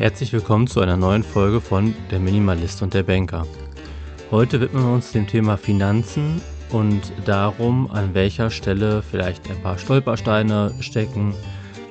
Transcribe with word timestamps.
Herzlich 0.00 0.32
willkommen 0.32 0.66
zu 0.66 0.80
einer 0.80 0.96
neuen 0.96 1.22
Folge 1.22 1.60
von 1.60 1.94
Der 2.10 2.20
Minimalist 2.20 2.80
und 2.80 2.94
der 2.94 3.02
Banker. 3.02 3.46
Heute 4.30 4.58
widmen 4.58 4.82
wir 4.82 4.94
uns 4.94 5.12
dem 5.12 5.26
Thema 5.26 5.58
Finanzen 5.58 6.40
und 6.70 7.12
darum, 7.26 7.90
an 7.90 8.14
welcher 8.14 8.48
Stelle 8.48 9.02
vielleicht 9.02 9.50
ein 9.50 9.60
paar 9.60 9.76
Stolpersteine 9.76 10.72
stecken, 10.80 11.34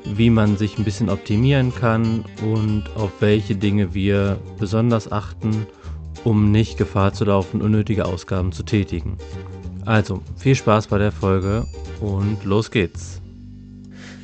wie 0.06 0.32
man 0.32 0.58
sich 0.58 0.80
ein 0.80 0.86
bisschen 0.86 1.12
optimieren 1.12 1.72
kann 1.72 2.26
und 2.42 2.86
auf 2.96 3.12
welche 3.20 3.56
Dinge 3.56 3.94
wir 3.94 4.40
besonders 4.58 5.12
achten, 5.12 5.68
um 6.24 6.52
nicht 6.52 6.80
Gefahr 6.80 7.14
zu 7.14 7.26
laufen, 7.26 7.62
unnötige 7.62 8.06
Ausgaben 8.06 8.52
zu 8.52 8.64
tätigen. 8.64 9.20
Also, 9.86 10.24
viel 10.36 10.56
Spaß 10.56 10.88
bei 10.88 10.98
der 10.98 11.12
Folge 11.12 11.68
und 12.02 12.44
los 12.44 12.72
geht's. 12.72 13.22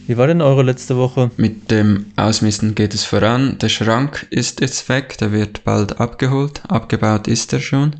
Wie 0.07 0.17
war 0.17 0.27
denn 0.27 0.41
eure 0.41 0.61
letzte 0.61 0.97
Woche? 0.97 1.31
Mit 1.37 1.71
dem 1.71 2.07
Ausmisten 2.15 2.75
geht 2.75 2.93
es 2.93 3.05
voran. 3.05 3.57
Der 3.57 3.69
Schrank 3.69 4.27
ist 4.29 4.61
jetzt 4.61 4.87
weg, 4.87 5.17
der 5.17 5.31
wird 5.31 5.63
bald 5.63 5.99
abgeholt. 5.99 6.61
Abgebaut 6.67 7.27
ist 7.27 7.53
er 7.53 7.59
schon. 7.59 7.95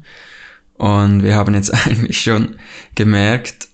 Und 0.75 1.23
wir 1.23 1.35
haben 1.35 1.55
jetzt 1.55 1.73
eigentlich 1.87 2.21
schon 2.21 2.57
gemerkt, 2.93 3.69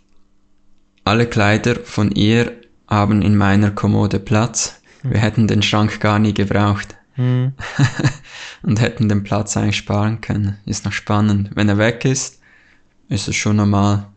alle 1.03 1.25
Kleider 1.25 1.75
von 1.75 2.11
ihr 2.11 2.53
haben 2.87 3.21
in 3.21 3.35
meiner 3.35 3.71
Kommode 3.71 4.19
Platz. 4.19 4.81
Wir 5.01 5.15
hm. 5.15 5.19
hätten 5.19 5.47
den 5.47 5.61
Schrank 5.61 5.99
gar 5.99 6.19
nie 6.19 6.33
gebraucht. 6.33 6.95
Hm. 7.15 7.53
Und 8.63 8.79
hätten 8.79 9.09
den 9.09 9.23
Platz 9.23 9.57
eigentlich 9.57 9.77
sparen 9.77 10.21
können. 10.21 10.57
Ist 10.65 10.85
noch 10.85 10.93
spannend. 10.93 11.49
Wenn 11.55 11.67
er 11.67 11.77
weg 11.77 12.05
ist, 12.05 12.39
ist 13.09 13.27
es 13.27 13.35
schon 13.35 13.57
normal. 13.57 14.07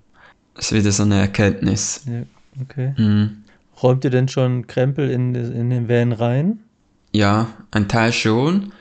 Ist 0.57 0.73
wieder 0.73 0.93
so 0.93 1.03
eine 1.03 1.19
Erkenntnis. 1.19 2.03
Ja, 2.07 2.23
okay. 2.63 2.95
Mhm. 2.97 3.44
Räumt 3.85 4.03
ihr 4.03 4.11
denn 4.11 4.29
schon 4.29 4.67
Krempel 4.67 5.11
in, 5.11 5.35
in 5.35 5.69
den 5.69 5.91
Van 5.91 6.13
rein? 6.13 6.61
Ja, 7.13 7.49
ein 7.71 7.87
Teil 7.87 8.15
schon. 8.15 8.73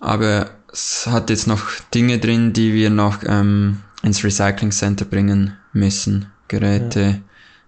Aber 0.00 0.48
es 0.72 1.06
hat 1.06 1.28
jetzt 1.28 1.46
noch 1.46 1.68
Dinge 1.92 2.18
drin, 2.18 2.54
die 2.54 2.72
wir 2.72 2.88
noch 2.88 3.22
ähm, 3.26 3.82
ins 4.02 4.24
Recycling 4.24 4.70
Center 4.70 5.04
bringen 5.04 5.52
müssen. 5.74 6.32
Geräte, 6.48 7.20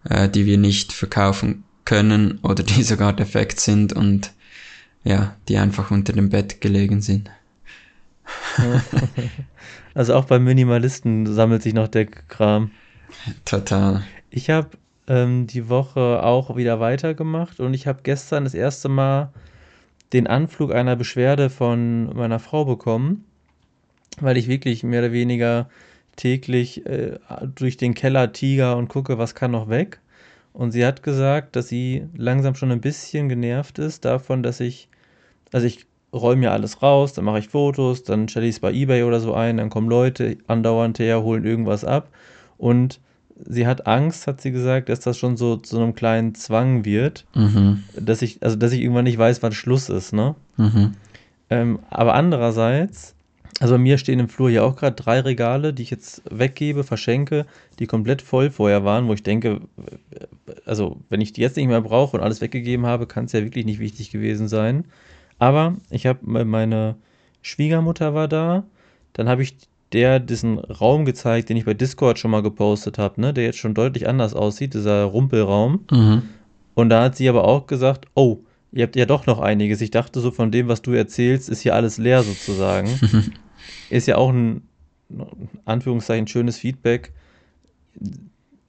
ja. 0.09 0.25
äh, 0.25 0.31
die 0.31 0.47
wir 0.47 0.57
nicht 0.57 0.95
verkaufen 0.95 1.65
können 1.85 2.39
oder 2.43 2.63
die 2.63 2.83
sogar 2.93 3.13
defekt 3.13 3.61
sind 3.61 3.93
und 3.93 4.33
ja, 5.05 5.37
die 5.49 5.59
einfach 5.59 5.91
unter 5.91 6.15
dem 6.15 6.31
Bett 6.31 6.63
gelegen 6.63 7.03
sind. 7.03 7.31
Also 9.93 10.15
auch 10.15 10.27
beim 10.27 10.45
Minimalisten 10.45 11.27
sammelt 11.27 11.65
sich 11.65 11.75
noch 11.75 11.89
der 11.89 12.07
Kram. 12.07 12.71
Total. 13.45 14.05
Ich 14.31 14.49
habe 14.49 14.71
ähm, 15.11 15.49
die 15.49 15.69
Woche 15.69 16.23
auch 16.23 16.57
wieder 16.57 16.79
weitergemacht 16.79 17.59
und 17.59 17.75
ich 17.75 17.89
habe 17.89 18.01
gestern 18.05 18.45
das 18.45 18.55
erste 18.55 18.89
Mal 18.89 19.33
den 20.13 20.29
Anflug 20.29 20.73
einer 20.73 20.95
Beschwerde 20.95 21.51
von 21.51 22.15
meiner 22.15 22.39
Frau 22.39 22.65
bekommen, 22.65 23.25
weil 24.21 24.37
ich 24.37 24.47
wirklich 24.47 24.85
mehr 24.85 25.01
oder 25.01 25.13
weniger 25.13 25.69
täglich 26.15 26.87
äh, 26.87 27.19
durch 27.57 27.77
den 27.77 27.95
Keller 27.95 28.33
tiger 28.33 28.77
und 28.77 28.89
gucke, 28.89 29.19
was 29.19 29.35
kann 29.35 29.51
noch 29.51 29.69
weg. 29.69 30.01
Und 30.53 30.71
sie 30.71 30.87
hat 30.87 31.03
gesagt, 31.03 31.57
dass 31.57 31.69
sie 31.69 32.07
langsam 32.17 32.55
schon 32.55 32.71
ein 32.71 32.81
bisschen 32.81 33.29
genervt 33.29 33.79
ist 33.79 34.05
davon, 34.05 34.43
dass 34.45 34.61
ich, 34.61 34.89
also 35.53 35.67
ich 35.67 35.87
räume 36.13 36.45
ja 36.45 36.53
alles 36.53 36.83
raus, 36.83 37.15
dann 37.15 37.25
mache 37.25 37.41
ich 37.41 37.49
Fotos, 37.49 38.05
dann 38.05 38.29
stelle 38.29 38.47
ich 38.47 38.57
es 38.57 38.61
bei 38.61 38.73
eBay 38.73 39.03
oder 39.05 39.21
so 39.21 39.35
ein, 39.35 39.57
dann 39.57 39.71
kommen 39.71 39.89
Leute 39.89 40.39
andauernd 40.47 40.99
her, 41.01 41.23
holen 41.23 41.45
irgendwas 41.45 41.85
ab. 41.85 42.09
Und 42.59 43.01
sie 43.47 43.67
hat 43.67 43.87
Angst, 43.87 44.27
hat 44.27 44.41
sie 44.41 44.51
gesagt, 44.51 44.89
dass 44.89 45.01
das 45.01 45.19
schon 45.19 45.37
so 45.37 45.57
zu 45.57 45.77
einem 45.77 45.95
kleinen 45.95 46.35
Zwang 46.35 46.85
wird, 46.85 47.25
mhm. 47.35 47.85
dass 47.99 48.23
ich, 48.23 48.43
also 48.43 48.57
dass 48.57 48.73
ich 48.73 48.81
irgendwann 48.81 49.05
nicht 49.05 49.19
weiß, 49.19 49.43
wann 49.43 49.53
Schluss 49.53 49.89
ist, 49.89 50.13
ne? 50.13 50.35
Mhm. 50.57 50.95
Ähm, 51.51 51.79
aber 51.91 52.15
andererseits, 52.15 53.15
also 53.59 53.75
bei 53.75 53.79
mir 53.79 53.99
stehen 53.99 54.21
im 54.21 54.29
Flur 54.29 54.51
ja 54.51 54.63
auch 54.63 54.77
gerade 54.77 54.97
drei 54.97 55.21
Regale, 55.21 55.73
die 55.73 55.83
ich 55.83 55.91
jetzt 55.91 56.23
weggebe, 56.31 56.85
verschenke, 56.85 57.47
die 57.79 57.87
komplett 57.87 58.23
voll 58.23 58.51
vorher 58.51 58.85
waren, 58.85 59.09
wo 59.09 59.13
ich 59.15 59.23
denke, 59.23 59.61
also 60.65 60.99
wenn 61.09 61.21
ich 61.21 61.33
die 61.33 61.41
jetzt 61.41 61.57
nicht 61.57 61.67
mehr 61.67 61.81
brauche 61.81 62.17
und 62.17 62.23
alles 62.23 62.41
weggegeben 62.41 62.87
habe, 62.87 63.07
kann 63.07 63.25
es 63.25 63.33
ja 63.33 63.43
wirklich 63.43 63.65
nicht 63.65 63.81
wichtig 63.81 64.11
gewesen 64.11 64.49
sein. 64.49 64.85
Aber 65.39 65.77
ich 65.91 66.07
habe 66.07 66.21
meine 66.45 66.97
Schwiegermutter 67.43 68.15
war 68.15 68.29
da, 68.29 68.65
dann 69.13 69.29
habe 69.29 69.43
ich 69.43 69.57
der 69.93 70.21
diesen 70.21 70.59
Raum 70.59 71.05
gezeigt, 71.05 71.49
den 71.49 71.57
ich 71.57 71.65
bei 71.65 71.75
Discord 71.75 72.19
schon 72.19 72.31
mal 72.31 72.43
gepostet 72.43 72.99
habe, 72.99 73.21
ne, 73.21 73.35
der 73.35 73.45
jetzt 73.45 73.59
schon 73.59 73.75
deutlich 73.75 74.09
anders 74.09 74.35
aussieht, 74.35 74.75
dieser 74.75 75.05
Rumpelraum. 75.05 75.85
Mhm. 75.91 76.23
Und 76.75 76.89
da 76.91 77.03
hat 77.03 77.17
sie 77.17 77.29
aber 77.29 77.45
auch 77.45 77.67
gesagt, 77.67 78.07
oh, 78.15 78.39
ihr 78.73 78.85
habt 78.85 78.97
ja 78.97 79.07
doch 79.07 79.27
noch 79.27 79.41
einiges. 79.41 79.81
Ich 79.81 79.91
dachte 79.91 80.21
so 80.21 80.31
von 80.31 80.51
dem, 80.51 80.69
was 80.69 80.83
du 80.83 80.93
erzählst, 80.93 81.49
ist 81.49 81.61
hier 81.61 81.75
alles 81.75 81.99
leer 81.99 82.23
sozusagen. 82.23 82.89
ist 83.91 84.07
ja 84.07 84.17
auch 84.17 84.31
ein 84.31 84.63
Anführungszeichen 85.65 86.29
schönes 86.29 86.57
Feedback 86.57 87.13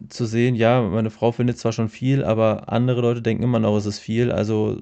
zu 0.09 0.25
sehen, 0.25 0.55
ja, 0.55 0.81
meine 0.81 1.11
Frau 1.11 1.31
findet 1.31 1.59
zwar 1.59 1.71
schon 1.71 1.89
viel, 1.89 2.23
aber 2.23 2.71
andere 2.71 3.01
Leute 3.01 3.21
denken 3.21 3.43
immer 3.43 3.59
noch, 3.59 3.77
es 3.77 3.85
ist 3.85 3.99
viel. 3.99 4.31
Also 4.31 4.81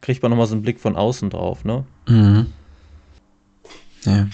kriegt 0.00 0.22
man 0.22 0.30
nochmal 0.30 0.46
so 0.46 0.54
einen 0.54 0.62
Blick 0.62 0.80
von 0.80 0.96
außen 0.96 1.30
drauf, 1.30 1.64
ne? 1.64 1.84
Mhm. 2.08 2.46
Ja. 4.04 4.26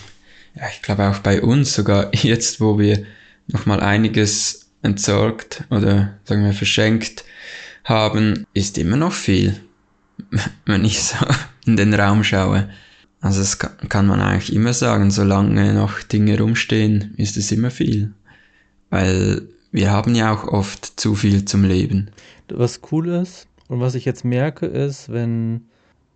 Ich 0.73 0.83
glaube 0.83 1.09
auch 1.09 1.19
bei 1.19 1.43
uns, 1.43 1.75
sogar 1.75 2.15
jetzt, 2.15 2.61
wo 2.61 2.79
wir 2.79 3.05
nochmal 3.47 3.81
einiges 3.81 4.71
entsorgt 4.83 5.65
oder 5.71 6.15
sagen 6.25 6.45
wir 6.45 6.53
verschenkt 6.53 7.25
haben, 7.85 8.47
ist 8.55 8.79
immer 8.79 8.97
noch 8.97 9.13
viel, 9.13 9.59
wenn 10.67 10.85
ich 10.85 11.03
so 11.03 11.17
in 11.67 11.77
den 11.77 11.95
Raum 11.95 12.23
schaue. 12.25 12.69
Also 13.21 13.41
das 13.41 13.59
kann 13.59 14.07
man 14.07 14.21
eigentlich 14.21 14.55
immer 14.55 14.73
sagen, 14.73 15.11
solange 15.11 15.75
noch 15.75 16.03
Dinge 16.03 16.39
rumstehen, 16.39 17.15
ist 17.17 17.37
es 17.37 17.51
immer 17.51 17.71
viel. 17.71 18.13
Weil 18.91 19.43
wir 19.73 19.91
haben 19.91 20.15
ja 20.15 20.33
auch 20.33 20.45
oft 20.45 21.01
zu 21.01 21.15
viel 21.15 21.45
zum 21.45 21.65
Leben. 21.65 22.11
Was 22.49 22.81
cool 22.93 23.09
ist, 23.09 23.49
und 23.69 23.81
was 23.81 23.95
ich 23.95 24.05
jetzt 24.05 24.25
merke, 24.25 24.67
ist, 24.67 25.13
wenn 25.13 25.69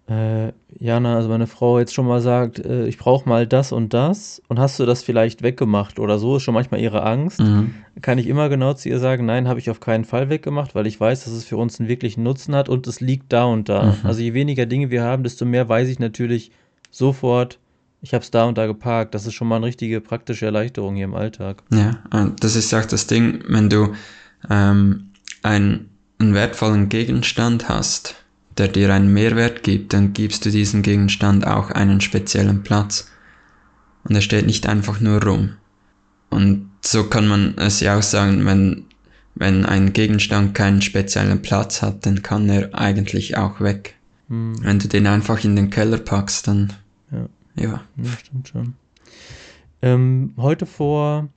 äh, 0.08 0.52
Jana, 0.78 1.16
also 1.16 1.28
meine 1.28 1.46
Frau, 1.46 1.78
jetzt 1.78 1.94
schon 1.94 2.06
mal 2.06 2.20
sagt, 2.20 2.58
äh, 2.58 2.86
ich 2.86 2.98
brauche 2.98 3.28
mal 3.28 3.46
das 3.46 3.70
und 3.70 3.94
das 3.94 4.42
und 4.48 4.58
hast 4.58 4.78
du 4.80 4.86
das 4.86 5.02
vielleicht 5.02 5.42
weggemacht 5.42 5.98
oder 5.98 6.18
so, 6.18 6.36
ist 6.36 6.42
schon 6.42 6.54
manchmal 6.54 6.80
ihre 6.80 7.04
Angst, 7.04 7.40
mhm. 7.40 7.74
kann 8.00 8.18
ich 8.18 8.26
immer 8.26 8.48
genau 8.48 8.74
zu 8.74 8.88
ihr 8.88 8.98
sagen, 8.98 9.26
nein, 9.26 9.46
habe 9.46 9.60
ich 9.60 9.70
auf 9.70 9.80
keinen 9.80 10.04
Fall 10.04 10.28
weggemacht, 10.28 10.74
weil 10.74 10.86
ich 10.86 10.98
weiß, 10.98 11.24
dass 11.24 11.32
es 11.32 11.44
für 11.44 11.56
uns 11.56 11.78
einen 11.78 11.88
wirklichen 11.88 12.24
Nutzen 12.24 12.54
hat 12.54 12.68
und 12.68 12.86
es 12.86 13.00
liegt 13.00 13.32
da 13.32 13.44
und 13.44 13.68
da. 13.68 13.84
Mhm. 13.84 13.94
Also 14.02 14.22
je 14.22 14.34
weniger 14.34 14.66
Dinge 14.66 14.90
wir 14.90 15.02
haben, 15.04 15.22
desto 15.22 15.44
mehr 15.44 15.68
weiß 15.68 15.88
ich 15.88 15.98
natürlich 15.98 16.50
sofort, 16.90 17.58
ich 18.00 18.12
habe 18.12 18.24
es 18.24 18.32
da 18.32 18.44
und 18.44 18.58
da 18.58 18.66
geparkt. 18.66 19.14
Das 19.14 19.26
ist 19.26 19.34
schon 19.34 19.46
mal 19.46 19.56
eine 19.56 19.66
richtige 19.66 20.00
praktische 20.00 20.46
Erleichterung 20.46 20.96
hier 20.96 21.04
im 21.04 21.14
Alltag. 21.14 21.62
Ja, 21.72 22.02
und 22.12 22.42
das 22.42 22.56
ist 22.56 22.74
auch 22.74 22.84
das 22.84 23.06
Ding, 23.06 23.44
wenn 23.46 23.70
du 23.70 23.92
ähm, 24.50 25.12
ein 25.44 25.88
einen 26.22 26.34
wertvollen 26.34 26.88
Gegenstand 26.88 27.68
hast, 27.68 28.21
der 28.58 28.68
dir 28.68 28.92
einen 28.92 29.12
Mehrwert 29.12 29.62
gibt, 29.62 29.92
dann 29.92 30.12
gibst 30.12 30.44
du 30.44 30.50
diesem 30.50 30.82
Gegenstand 30.82 31.46
auch 31.46 31.70
einen 31.70 32.00
speziellen 32.00 32.62
Platz. 32.62 33.10
Und 34.04 34.14
er 34.14 34.20
steht 34.20 34.46
nicht 34.46 34.68
einfach 34.68 35.00
nur 35.00 35.22
rum. 35.22 35.54
Und 36.30 36.70
so 36.80 37.04
kann 37.04 37.28
man 37.28 37.56
es 37.56 37.80
ja 37.80 37.98
auch 37.98 38.02
sagen, 38.02 38.44
wenn, 38.44 38.84
wenn 39.34 39.64
ein 39.64 39.92
Gegenstand 39.92 40.54
keinen 40.54 40.82
speziellen 40.82 41.42
Platz 41.42 41.82
hat, 41.82 42.04
dann 42.06 42.22
kann 42.22 42.48
er 42.48 42.74
eigentlich 42.74 43.36
auch 43.36 43.60
weg. 43.60 43.94
Hm. 44.28 44.56
Wenn 44.62 44.78
du 44.78 44.88
den 44.88 45.06
einfach 45.06 45.44
in 45.44 45.56
den 45.56 45.70
Keller 45.70 45.98
packst, 45.98 46.48
dann 46.48 46.72
ja. 47.10 47.28
Ja, 47.54 47.80
ja 47.96 48.10
stimmt 48.18 48.48
schon. 48.48 48.74
Ähm, 49.82 50.32
heute 50.36 50.66
vor 50.66 51.28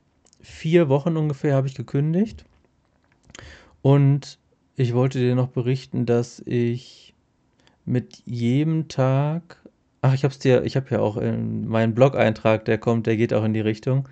vier 0.41 0.89
Wochen 0.89 1.17
ungefähr 1.17 1.55
habe 1.55 1.67
ich 1.67 1.75
gekündigt. 1.75 2.45
Und 3.81 4.39
ich 4.75 4.93
wollte 4.93 5.19
dir 5.19 5.35
noch 5.35 5.47
berichten, 5.47 6.05
dass 6.05 6.41
ich 6.45 7.13
mit 7.85 8.23
jedem 8.25 8.87
Tag, 8.87 9.61
ach, 10.01 10.13
ich 10.13 10.23
hab's 10.23 10.39
dir, 10.39 10.63
ich 10.63 10.75
habe 10.75 10.87
ja 10.91 10.99
auch 10.99 11.17
in 11.17 11.67
meinen 11.67 11.93
Blog-Eintrag, 11.93 12.65
der 12.65 12.77
kommt, 12.77 13.07
der 13.07 13.17
geht 13.17 13.33
auch 13.33 13.43
in 13.43 13.53
die 13.53 13.61
Richtung. 13.61 14.09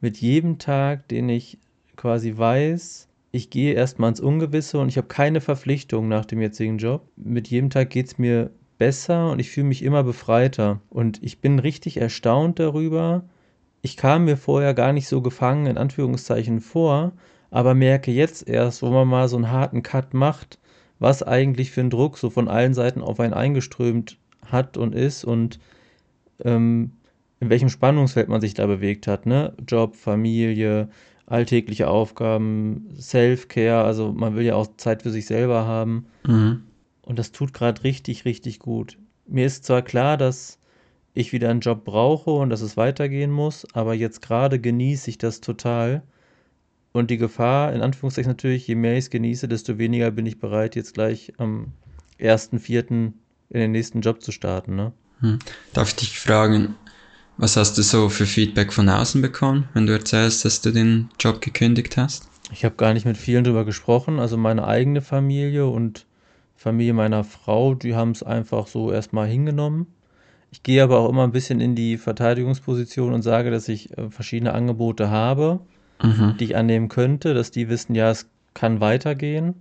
Mit 0.00 0.18
jedem 0.18 0.58
Tag, 0.58 1.08
den 1.08 1.28
ich 1.28 1.58
quasi 1.96 2.36
weiß, 2.36 3.08
ich 3.32 3.50
gehe 3.50 3.74
erstmal 3.74 4.10
ins 4.10 4.20
Ungewisse 4.20 4.78
und 4.78 4.88
ich 4.88 4.96
habe 4.96 5.08
keine 5.08 5.40
Verpflichtung 5.40 6.08
nach 6.08 6.24
dem 6.24 6.40
jetzigen 6.40 6.78
Job. 6.78 7.06
Mit 7.16 7.48
jedem 7.48 7.70
Tag 7.70 7.90
geht 7.90 8.06
es 8.06 8.18
mir 8.18 8.50
besser 8.78 9.30
und 9.30 9.38
ich 9.38 9.50
fühle 9.50 9.66
mich 9.66 9.82
immer 9.82 10.04
befreiter. 10.04 10.80
Und 10.88 11.22
ich 11.22 11.40
bin 11.40 11.58
richtig 11.58 11.98
erstaunt 11.98 12.58
darüber. 12.58 13.24
Ich 13.82 13.96
kam 13.96 14.24
mir 14.24 14.36
vorher 14.36 14.74
gar 14.74 14.92
nicht 14.92 15.08
so 15.08 15.20
gefangen, 15.20 15.66
in 15.66 15.78
Anführungszeichen, 15.78 16.60
vor, 16.60 17.12
aber 17.56 17.74
merke 17.74 18.10
jetzt 18.10 18.46
erst, 18.46 18.82
wo 18.82 18.90
man 18.90 19.08
mal 19.08 19.28
so 19.28 19.36
einen 19.36 19.50
harten 19.50 19.82
Cut 19.82 20.12
macht, 20.12 20.58
was 20.98 21.22
eigentlich 21.22 21.70
für 21.70 21.80
ein 21.80 21.88
Druck 21.88 22.18
so 22.18 22.28
von 22.28 22.48
allen 22.48 22.74
Seiten 22.74 23.00
auf 23.00 23.18
einen 23.18 23.32
eingeströmt 23.32 24.18
hat 24.44 24.76
und 24.76 24.94
ist 24.94 25.24
und 25.24 25.58
ähm, 26.44 26.92
in 27.40 27.48
welchem 27.48 27.70
Spannungsfeld 27.70 28.28
man 28.28 28.42
sich 28.42 28.52
da 28.52 28.66
bewegt 28.66 29.06
hat, 29.06 29.24
ne? 29.24 29.54
Job, 29.66 29.96
Familie, 29.96 30.90
alltägliche 31.24 31.88
Aufgaben, 31.88 32.90
Self-Care, 33.00 33.84
also 33.84 34.12
man 34.12 34.36
will 34.36 34.44
ja 34.44 34.54
auch 34.54 34.76
Zeit 34.76 35.00
für 35.00 35.10
sich 35.10 35.24
selber 35.24 35.64
haben. 35.64 36.08
Mhm. 36.26 36.62
Und 37.00 37.18
das 37.18 37.32
tut 37.32 37.54
gerade 37.54 37.84
richtig, 37.84 38.26
richtig 38.26 38.58
gut. 38.58 38.98
mir 39.26 39.46
ist 39.46 39.64
zwar 39.64 39.80
klar, 39.80 40.18
dass 40.18 40.58
ich 41.14 41.32
wieder 41.32 41.48
einen 41.48 41.60
Job 41.60 41.86
brauche 41.86 42.32
und 42.32 42.50
dass 42.50 42.60
es 42.60 42.76
weitergehen 42.76 43.30
muss, 43.30 43.66
aber 43.72 43.94
jetzt 43.94 44.20
gerade 44.20 44.60
genieße 44.60 45.08
ich 45.08 45.16
das 45.16 45.40
total. 45.40 46.02
Und 46.96 47.10
die 47.10 47.18
Gefahr, 47.18 47.74
in 47.74 47.82
Anführungszeichen 47.82 48.30
natürlich, 48.30 48.66
je 48.66 48.74
mehr 48.74 48.92
ich 48.92 49.04
es 49.04 49.10
genieße, 49.10 49.48
desto 49.48 49.76
weniger 49.76 50.10
bin 50.10 50.24
ich 50.24 50.38
bereit, 50.38 50.76
jetzt 50.76 50.94
gleich 50.94 51.30
am 51.36 51.74
1.4. 52.18 52.88
in 52.90 53.14
den 53.50 53.72
nächsten 53.72 54.00
Job 54.00 54.22
zu 54.22 54.32
starten. 54.32 54.76
Ne? 54.76 54.92
Hm. 55.20 55.38
Darf 55.74 55.88
ich 55.88 55.96
dich 55.96 56.18
fragen, 56.18 56.74
was 57.36 57.58
hast 57.58 57.76
du 57.76 57.82
so 57.82 58.08
für 58.08 58.24
Feedback 58.24 58.72
von 58.72 58.88
außen 58.88 59.20
bekommen, 59.20 59.68
wenn 59.74 59.86
du 59.86 59.92
erzählst, 59.92 60.46
dass 60.46 60.62
du 60.62 60.70
den 60.70 61.10
Job 61.20 61.42
gekündigt 61.42 61.98
hast? 61.98 62.30
Ich 62.50 62.64
habe 62.64 62.76
gar 62.76 62.94
nicht 62.94 63.04
mit 63.04 63.18
vielen 63.18 63.44
drüber 63.44 63.66
gesprochen. 63.66 64.18
Also 64.18 64.38
meine 64.38 64.66
eigene 64.66 65.02
Familie 65.02 65.66
und 65.66 66.06
Familie 66.54 66.94
meiner 66.94 67.24
Frau, 67.24 67.74
die 67.74 67.94
haben 67.94 68.12
es 68.12 68.22
einfach 68.22 68.68
so 68.68 68.90
erstmal 68.90 69.28
hingenommen. 69.28 69.86
Ich 70.50 70.62
gehe 70.62 70.82
aber 70.82 71.00
auch 71.00 71.10
immer 71.10 71.24
ein 71.24 71.32
bisschen 71.32 71.60
in 71.60 71.74
die 71.74 71.98
Verteidigungsposition 71.98 73.12
und 73.12 73.20
sage, 73.20 73.50
dass 73.50 73.68
ich 73.68 73.98
äh, 73.98 74.08
verschiedene 74.08 74.54
Angebote 74.54 75.10
habe, 75.10 75.60
mhm. 76.02 76.36
die 76.38 76.44
ich 76.44 76.56
annehmen 76.56 76.88
könnte, 76.88 77.34
dass 77.34 77.50
die 77.50 77.68
wissen, 77.68 77.94
ja, 77.94 78.10
es 78.10 78.28
kann 78.54 78.80
weitergehen. 78.80 79.54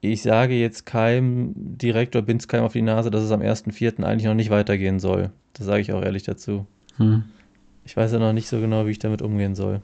Ich 0.00 0.22
sage 0.22 0.54
jetzt 0.54 0.86
keinem 0.86 1.52
Direktor, 1.56 2.22
bin 2.22 2.36
es 2.36 2.46
keinem 2.46 2.64
auf 2.64 2.72
die 2.72 2.82
Nase, 2.82 3.10
dass 3.10 3.22
es 3.22 3.32
am 3.32 3.40
1.4. 3.40 4.04
eigentlich 4.04 4.26
noch 4.26 4.34
nicht 4.34 4.50
weitergehen 4.50 5.00
soll. 5.00 5.30
Das 5.54 5.66
sage 5.66 5.80
ich 5.80 5.92
auch 5.92 6.02
ehrlich 6.02 6.22
dazu. 6.22 6.66
Mhm. 6.98 7.24
Ich 7.84 7.96
weiß 7.96 8.12
ja 8.12 8.18
noch 8.18 8.32
nicht 8.32 8.48
so 8.48 8.60
genau, 8.60 8.86
wie 8.86 8.90
ich 8.90 8.98
damit 8.98 9.22
umgehen 9.22 9.54
soll. 9.54 9.80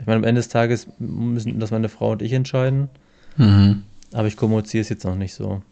Ich 0.00 0.06
meine, 0.06 0.18
am 0.18 0.24
Ende 0.24 0.40
des 0.40 0.48
Tages 0.48 0.88
müssen 0.98 1.60
das 1.60 1.70
meine 1.70 1.88
Frau 1.88 2.12
und 2.12 2.22
ich 2.22 2.32
entscheiden. 2.32 2.88
Mhm. 3.36 3.84
Aber 4.12 4.26
ich 4.26 4.36
kommuniziere 4.36 4.82
es 4.82 4.88
jetzt 4.88 5.04
noch 5.04 5.16
nicht 5.16 5.34
so. 5.34 5.62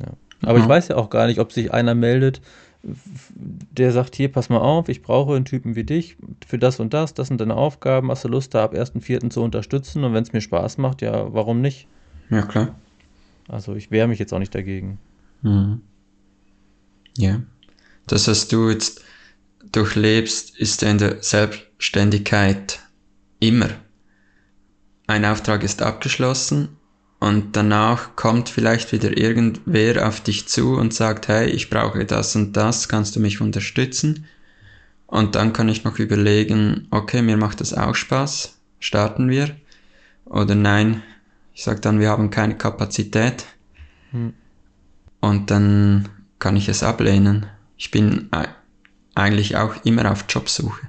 Ja. 0.00 0.12
Aber 0.42 0.58
mhm. 0.58 0.64
ich 0.64 0.68
weiß 0.68 0.88
ja 0.88 0.96
auch 0.96 1.08
gar 1.08 1.26
nicht, 1.26 1.40
ob 1.40 1.52
sich 1.52 1.72
einer 1.72 1.94
meldet, 1.94 2.42
der 2.82 3.92
sagt, 3.92 4.16
hier, 4.16 4.30
pass 4.30 4.48
mal 4.48 4.58
auf, 4.58 4.88
ich 4.88 5.02
brauche 5.02 5.36
einen 5.36 5.44
Typen 5.44 5.76
wie 5.76 5.84
dich 5.84 6.16
für 6.46 6.58
das 6.58 6.80
und 6.80 6.92
das, 6.92 7.14
das 7.14 7.28
sind 7.28 7.40
deine 7.40 7.56
Aufgaben, 7.56 8.10
hast 8.10 8.24
du 8.24 8.28
Lust, 8.28 8.54
da 8.54 8.64
ab 8.64 8.74
1.4. 8.74 9.30
zu 9.30 9.42
unterstützen 9.42 10.04
und 10.04 10.14
wenn 10.14 10.22
es 10.22 10.32
mir 10.32 10.40
Spaß 10.40 10.78
macht, 10.78 11.02
ja, 11.02 11.32
warum 11.32 11.60
nicht? 11.60 11.86
Ja, 12.30 12.42
klar. 12.42 12.74
Also 13.48 13.74
ich 13.74 13.90
wehre 13.90 14.08
mich 14.08 14.18
jetzt 14.18 14.32
auch 14.32 14.38
nicht 14.38 14.54
dagegen. 14.54 14.98
Mhm. 15.42 15.80
Ja. 17.16 17.40
Das, 18.06 18.26
was 18.26 18.48
du 18.48 18.70
jetzt 18.70 19.02
durchlebst, 19.70 20.58
ist 20.58 20.82
in 20.82 20.98
der 20.98 21.22
Selbstständigkeit 21.22 22.80
immer. 23.38 23.68
Ein 25.06 25.24
Auftrag 25.24 25.62
ist 25.62 25.82
abgeschlossen 25.82 26.76
und 27.22 27.54
danach 27.54 28.16
kommt 28.16 28.48
vielleicht 28.48 28.90
wieder 28.90 29.16
irgendwer 29.16 30.08
auf 30.08 30.20
dich 30.20 30.48
zu 30.48 30.74
und 30.74 30.92
sagt, 30.92 31.28
hey, 31.28 31.48
ich 31.48 31.70
brauche 31.70 32.04
das 32.04 32.34
und 32.34 32.56
das, 32.56 32.88
kannst 32.88 33.14
du 33.14 33.20
mich 33.20 33.40
unterstützen? 33.40 34.26
Und 35.06 35.36
dann 35.36 35.52
kann 35.52 35.68
ich 35.68 35.84
noch 35.84 36.00
überlegen, 36.00 36.88
okay, 36.90 37.22
mir 37.22 37.36
macht 37.36 37.60
das 37.60 37.74
auch 37.74 37.94
Spaß, 37.94 38.58
starten 38.80 39.30
wir? 39.30 39.54
Oder 40.24 40.56
nein, 40.56 41.04
ich 41.54 41.62
sage 41.62 41.78
dann, 41.78 42.00
wir 42.00 42.10
haben 42.10 42.30
keine 42.30 42.58
Kapazität. 42.58 43.46
Hm. 44.10 44.32
Und 45.20 45.52
dann 45.52 46.08
kann 46.40 46.56
ich 46.56 46.68
es 46.68 46.82
ablehnen. 46.82 47.46
Ich 47.76 47.92
bin 47.92 48.30
eigentlich 49.14 49.56
auch 49.56 49.84
immer 49.84 50.10
auf 50.10 50.24
Jobsuche. 50.28 50.88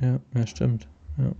Ja, 0.00 0.20
ja, 0.32 0.46
stimmt. 0.46 0.86
Ja. 1.18 1.32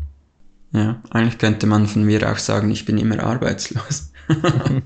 Ja, 0.72 1.02
eigentlich 1.10 1.38
könnte 1.38 1.66
man 1.66 1.86
von 1.86 2.04
mir 2.04 2.30
auch 2.30 2.38
sagen, 2.38 2.70
ich 2.70 2.84
bin 2.84 2.96
immer 2.96 3.20
arbeitslos. 3.20 4.12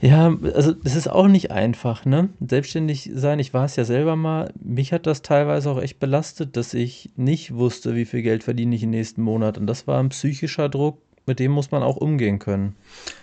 ja, 0.00 0.36
also 0.54 0.72
das 0.72 0.96
ist 0.96 1.08
auch 1.08 1.28
nicht 1.28 1.52
einfach, 1.52 2.04
ne? 2.04 2.30
Selbstständig 2.40 3.10
sein, 3.14 3.38
ich 3.38 3.54
war 3.54 3.64
es 3.64 3.76
ja 3.76 3.84
selber 3.84 4.16
mal, 4.16 4.52
mich 4.60 4.92
hat 4.92 5.06
das 5.06 5.22
teilweise 5.22 5.70
auch 5.70 5.80
echt 5.80 6.00
belastet, 6.00 6.56
dass 6.56 6.74
ich 6.74 7.10
nicht 7.16 7.54
wusste, 7.54 7.94
wie 7.94 8.04
viel 8.04 8.22
Geld 8.22 8.42
verdiene 8.42 8.74
ich 8.74 8.82
im 8.82 8.90
nächsten 8.90 9.22
Monat. 9.22 9.56
Und 9.56 9.68
das 9.68 9.86
war 9.86 10.00
ein 10.00 10.08
psychischer 10.08 10.68
Druck, 10.68 11.00
mit 11.26 11.38
dem 11.38 11.52
muss 11.52 11.70
man 11.70 11.84
auch 11.84 11.96
umgehen 11.96 12.40
können. 12.40 12.74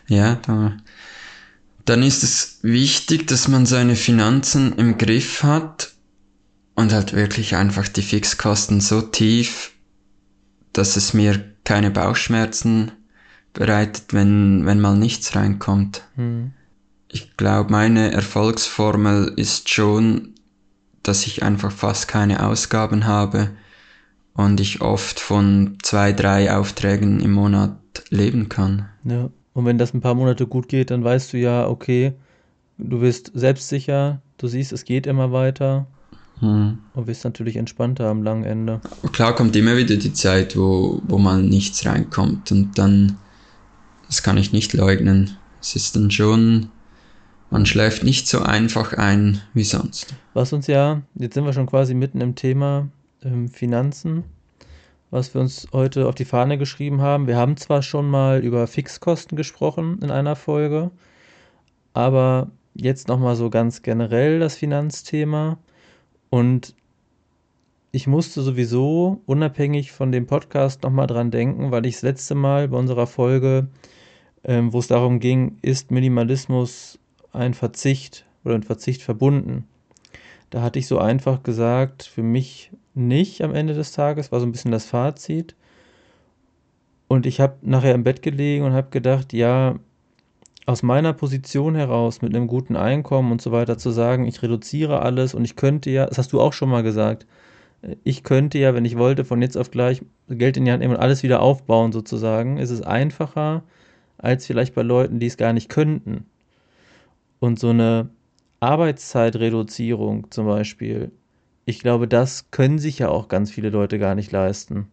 Ja, 0.07 0.35
da, 0.35 0.77
dann 1.83 2.03
ist 2.03 2.23
es 2.23 2.59
wichtig, 2.61 3.27
dass 3.27 3.49
man 3.49 3.65
seine 3.65 3.97
Finanzen 3.97 4.77
im 4.77 4.97
Griff 4.97 5.43
hat 5.43 5.91
und 6.75 6.93
halt 6.93 7.11
wirklich 7.11 7.57
einfach 7.57 7.89
die 7.89 8.01
Fixkosten 8.01 8.79
so 8.79 9.01
tief 9.01 9.73
dass 10.77 10.95
es 10.95 11.13
mir 11.13 11.43
keine 11.63 11.91
Bauchschmerzen 11.91 12.91
bereitet, 13.53 14.13
wenn, 14.13 14.65
wenn 14.65 14.79
mal 14.79 14.95
nichts 14.95 15.35
reinkommt. 15.35 16.03
Mhm. 16.15 16.51
Ich 17.09 17.35
glaube, 17.37 17.71
meine 17.71 18.11
Erfolgsformel 18.11 19.33
ist 19.35 19.69
schon, 19.69 20.35
dass 21.03 21.25
ich 21.25 21.41
einfach 21.41 21.71
fast 21.71 22.07
keine 22.07 22.45
Ausgaben 22.45 23.05
habe 23.05 23.49
und 24.33 24.59
ich 24.59 24.81
oft 24.81 25.19
von 25.19 25.77
zwei, 25.81 26.13
drei 26.13 26.53
Aufträgen 26.53 27.21
im 27.21 27.31
Monat 27.31 27.77
leben 28.09 28.49
kann. 28.49 28.87
Ja, 29.03 29.29
und 29.53 29.65
wenn 29.65 29.77
das 29.77 29.93
ein 29.93 30.01
paar 30.01 30.15
Monate 30.15 30.45
gut 30.45 30.67
geht, 30.67 30.91
dann 30.91 31.03
weißt 31.03 31.33
du 31.33 31.37
ja, 31.37 31.67
okay, 31.67 32.13
du 32.77 32.99
bist 32.99 33.31
selbstsicher, 33.33 34.21
du 34.37 34.47
siehst, 34.47 34.71
es 34.71 34.85
geht 34.85 35.07
immer 35.07 35.31
weiter 35.31 35.87
hm. 36.39 36.77
Und 36.93 37.05
bist 37.05 37.23
natürlich 37.23 37.55
entspannter 37.55 38.07
am 38.07 38.21
langen 38.21 38.43
Ende. 38.43 38.79
Klar 39.11 39.33
kommt 39.33 39.55
immer 39.55 39.75
wieder 39.75 39.95
die 39.95 40.13
Zeit, 40.13 40.55
wo, 40.55 41.01
wo 41.07 41.17
mal 41.17 41.41
nichts 41.41 41.85
reinkommt 41.85 42.51
und 42.51 42.77
dann, 42.77 43.17
das 44.07 44.21
kann 44.21 44.37
ich 44.37 44.53
nicht 44.53 44.73
leugnen. 44.73 45.37
Es 45.61 45.75
ist 45.75 45.95
dann 45.95 46.11
schon, 46.11 46.69
man 47.49 47.65
schläft 47.65 48.03
nicht 48.03 48.27
so 48.27 48.41
einfach 48.41 48.93
ein 48.93 49.41
wie 49.53 49.63
sonst. 49.63 50.13
Was 50.33 50.53
uns 50.53 50.67
ja, 50.67 51.01
jetzt 51.15 51.33
sind 51.33 51.45
wir 51.45 51.53
schon 51.53 51.65
quasi 51.65 51.95
mitten 51.95 52.21
im 52.21 52.35
Thema 52.35 52.87
ähm, 53.23 53.49
Finanzen, 53.49 54.23
was 55.09 55.33
wir 55.33 55.41
uns 55.41 55.67
heute 55.73 56.07
auf 56.07 56.13
die 56.13 56.25
Fahne 56.25 56.59
geschrieben 56.59 57.01
haben. 57.01 57.25
Wir 57.25 57.37
haben 57.37 57.57
zwar 57.57 57.81
schon 57.81 58.07
mal 58.07 58.43
über 58.43 58.67
Fixkosten 58.67 59.35
gesprochen 59.35 59.97
in 60.03 60.11
einer 60.11 60.35
Folge, 60.35 60.91
aber 61.93 62.51
jetzt 62.75 63.07
nochmal 63.07 63.35
so 63.35 63.49
ganz 63.49 63.81
generell 63.81 64.39
das 64.39 64.55
Finanzthema. 64.55 65.57
Und 66.29 66.75
ich 67.91 68.07
musste 68.07 68.41
sowieso 68.41 69.21
unabhängig 69.25 69.91
von 69.91 70.11
dem 70.11 70.27
Podcast 70.27 70.83
nochmal 70.83 71.07
dran 71.07 71.31
denken, 71.31 71.71
weil 71.71 71.85
ich 71.85 71.95
das 71.95 72.03
letzte 72.03 72.35
Mal 72.35 72.67
bei 72.67 72.77
unserer 72.77 73.07
Folge, 73.07 73.67
ähm, 74.43 74.73
wo 74.73 74.79
es 74.79 74.87
darum 74.87 75.19
ging, 75.19 75.57
ist 75.61 75.89
Minimalismus 75.91 76.99
ein 77.31 77.53
Verzicht 77.53 78.25
oder 78.43 78.55
ein 78.55 78.63
Verzicht 78.63 79.01
verbunden? 79.01 79.67
Da 80.49 80.61
hatte 80.61 80.79
ich 80.79 80.87
so 80.87 80.99
einfach 80.99 81.43
gesagt, 81.43 82.03
für 82.03 82.23
mich 82.23 82.71
nicht 82.93 83.41
am 83.41 83.53
Ende 83.53 83.73
des 83.73 83.91
Tages, 83.91 84.31
war 84.31 84.39
so 84.39 84.45
ein 84.45 84.51
bisschen 84.51 84.71
das 84.71 84.85
Fazit. 84.85 85.55
Und 87.07 87.25
ich 87.25 87.39
habe 87.39 87.57
nachher 87.61 87.95
im 87.95 88.03
Bett 88.03 88.21
gelegen 88.21 88.65
und 88.65 88.73
habe 88.73 88.89
gedacht, 88.89 89.33
ja, 89.33 89.79
aus 90.67 90.83
meiner 90.83 91.13
Position 91.13 91.75
heraus 91.75 92.21
mit 92.21 92.35
einem 92.35 92.45
guten 92.45 92.75
Einkommen 92.75 93.31
und 93.31 93.41
so 93.41 93.53
weiter 93.53 93.77
zu 93.77 93.89
sagen, 93.89 94.25
ich 94.27 94.43
reduziere 94.43 95.01
alles 95.01 95.33
und 95.33 95.45
ich 95.45 95.55
könnte 95.55 95.89
ja, 95.89 96.05
das 96.05 96.17
hast 96.17 96.33
du 96.33 96.41
auch 96.41 96.51
schon 96.51 96.69
mal 96.69 96.83
gesagt, 96.83 97.25
ich 98.03 98.23
könnte 98.23 98.59
ja, 98.59 98.75
wenn 98.75 98.83
ich 98.83 98.97
wollte, 98.97 99.23
von 99.23 99.41
jetzt 99.41 99.57
auf 99.57 99.71
gleich 99.71 100.01
Geld 100.27 100.57
in 100.57 100.65
die 100.65 100.71
Hand 100.71 100.81
nehmen 100.81 100.95
und 100.95 100.99
alles 100.99 101.23
wieder 101.23 101.41
aufbauen 101.41 101.93
sozusagen, 101.93 102.57
ist 102.57 102.71
es 102.71 102.81
einfacher 102.81 103.63
als 104.17 104.45
vielleicht 104.45 104.75
bei 104.75 104.81
Leuten, 104.81 105.19
die 105.19 105.27
es 105.27 105.37
gar 105.37 105.53
nicht 105.53 105.69
könnten. 105.69 106.25
Und 107.39 107.59
so 107.59 107.69
eine 107.69 108.09
Arbeitszeitreduzierung 108.59 110.31
zum 110.31 110.47
Beispiel, 110.47 111.11
ich 111.65 111.79
glaube, 111.79 112.09
das 112.09 112.51
können 112.51 112.79
sich 112.79 112.99
ja 112.99 113.07
auch 113.07 113.29
ganz 113.29 113.51
viele 113.51 113.69
Leute 113.69 113.99
gar 113.99 114.15
nicht 114.15 114.33
leisten. 114.33 114.87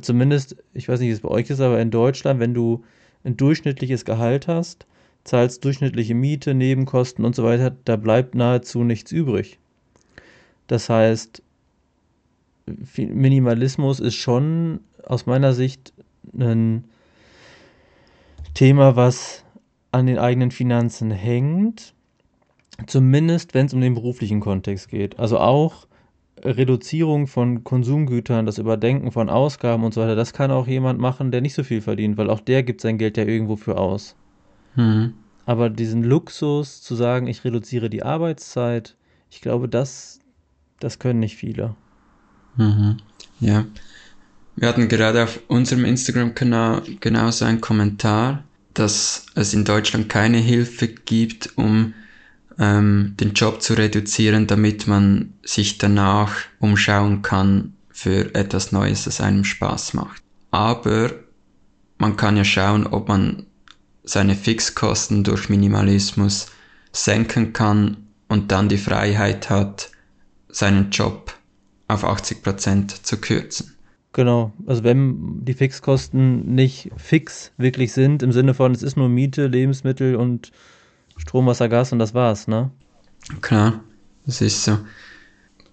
Zumindest, 0.00 0.56
ich 0.74 0.88
weiß 0.88 0.98
nicht, 0.98 1.10
wie 1.10 1.12
es 1.12 1.20
bei 1.20 1.28
euch 1.28 1.50
ist, 1.50 1.60
aber 1.60 1.80
in 1.80 1.92
Deutschland, 1.92 2.40
wenn 2.40 2.54
du 2.54 2.82
ein 3.24 3.36
durchschnittliches 3.36 4.04
Gehalt 4.04 4.48
hast, 4.48 4.86
zahlst 5.24 5.64
durchschnittliche 5.64 6.14
Miete, 6.14 6.54
Nebenkosten 6.54 7.24
und 7.24 7.34
so 7.34 7.44
weiter, 7.44 7.74
da 7.84 7.96
bleibt 7.96 8.34
nahezu 8.34 8.84
nichts 8.84 9.12
übrig. 9.12 9.58
Das 10.66 10.88
heißt, 10.88 11.42
Minimalismus 12.96 14.00
ist 14.00 14.14
schon 14.14 14.80
aus 15.04 15.26
meiner 15.26 15.52
Sicht 15.52 15.92
ein 16.36 16.84
Thema, 18.54 18.96
was 18.96 19.44
an 19.90 20.06
den 20.06 20.18
eigenen 20.18 20.50
Finanzen 20.50 21.10
hängt, 21.10 21.94
zumindest 22.86 23.54
wenn 23.54 23.66
es 23.66 23.74
um 23.74 23.80
den 23.80 23.94
beruflichen 23.94 24.40
Kontext 24.40 24.88
geht. 24.88 25.18
Also 25.18 25.38
auch 25.38 25.86
Reduzierung 26.44 27.26
von 27.26 27.64
Konsumgütern, 27.64 28.46
das 28.46 28.58
Überdenken 28.58 29.12
von 29.12 29.28
Ausgaben 29.28 29.84
und 29.84 29.94
so 29.94 30.00
weiter, 30.00 30.16
das 30.16 30.32
kann 30.32 30.50
auch 30.50 30.66
jemand 30.66 30.98
machen, 30.98 31.30
der 31.30 31.40
nicht 31.40 31.54
so 31.54 31.62
viel 31.62 31.80
verdient, 31.80 32.16
weil 32.16 32.30
auch 32.30 32.40
der 32.40 32.62
gibt 32.62 32.80
sein 32.80 32.98
Geld 32.98 33.16
ja 33.16 33.24
irgendwo 33.24 33.56
für 33.56 33.78
aus. 33.78 34.16
Mhm. 34.74 35.14
Aber 35.46 35.70
diesen 35.70 36.02
Luxus 36.02 36.82
zu 36.82 36.94
sagen, 36.94 37.26
ich 37.26 37.44
reduziere 37.44 37.90
die 37.90 38.02
Arbeitszeit, 38.02 38.96
ich 39.30 39.40
glaube, 39.40 39.68
das, 39.68 40.20
das 40.80 40.98
können 40.98 41.20
nicht 41.20 41.36
viele. 41.36 41.74
Mhm. 42.56 42.98
Ja. 43.40 43.64
Wir 44.56 44.68
hatten 44.68 44.88
gerade 44.88 45.22
auf 45.22 45.40
unserem 45.48 45.84
Instagram-Kanal 45.84 46.82
genau 47.00 47.30
so 47.30 47.44
einen 47.44 47.60
Kommentar, 47.60 48.44
dass 48.74 49.26
es 49.34 49.54
in 49.54 49.64
Deutschland 49.64 50.08
keine 50.08 50.38
Hilfe 50.38 50.88
gibt, 50.88 51.56
um 51.56 51.94
ähm, 52.58 53.14
den 53.20 53.32
Job 53.32 53.62
zu 53.62 53.74
reduzieren, 53.74 54.46
damit 54.46 54.86
man 54.86 55.34
sich 55.42 55.78
danach 55.78 56.32
umschauen 56.58 57.22
kann 57.22 57.74
für 57.90 58.34
etwas 58.34 58.72
Neues, 58.72 59.04
das 59.04 59.20
einem 59.20 59.44
Spaß 59.44 59.94
macht. 59.94 60.22
Aber 60.50 61.10
man 61.98 62.16
kann 62.16 62.36
ja 62.36 62.44
schauen, 62.44 62.86
ob 62.86 63.08
man 63.08 63.46
seine 64.04 64.34
Fixkosten 64.34 65.24
durch 65.24 65.48
Minimalismus 65.48 66.48
senken 66.90 67.52
kann 67.52 68.08
und 68.28 68.50
dann 68.50 68.68
die 68.68 68.78
Freiheit 68.78 69.50
hat, 69.50 69.90
seinen 70.48 70.90
Job 70.90 71.34
auf 71.88 72.04
80% 72.04 73.02
zu 73.02 73.18
kürzen. 73.18 73.76
Genau, 74.12 74.52
also 74.66 74.84
wenn 74.84 75.44
die 75.44 75.54
Fixkosten 75.54 76.54
nicht 76.54 76.90
fix 76.96 77.52
wirklich 77.56 77.92
sind, 77.92 78.22
im 78.22 78.32
Sinne 78.32 78.52
von, 78.52 78.72
es 78.72 78.82
ist 78.82 78.96
nur 78.96 79.08
Miete, 79.08 79.46
Lebensmittel 79.46 80.16
und 80.16 80.52
Strom, 81.16 81.46
Wasser, 81.46 81.68
Gas 81.68 81.92
und 81.92 81.98
das 81.98 82.14
war's, 82.14 82.48
ne? 82.48 82.70
Klar, 83.40 83.80
das 84.26 84.40
ist 84.40 84.64
so. 84.64 84.78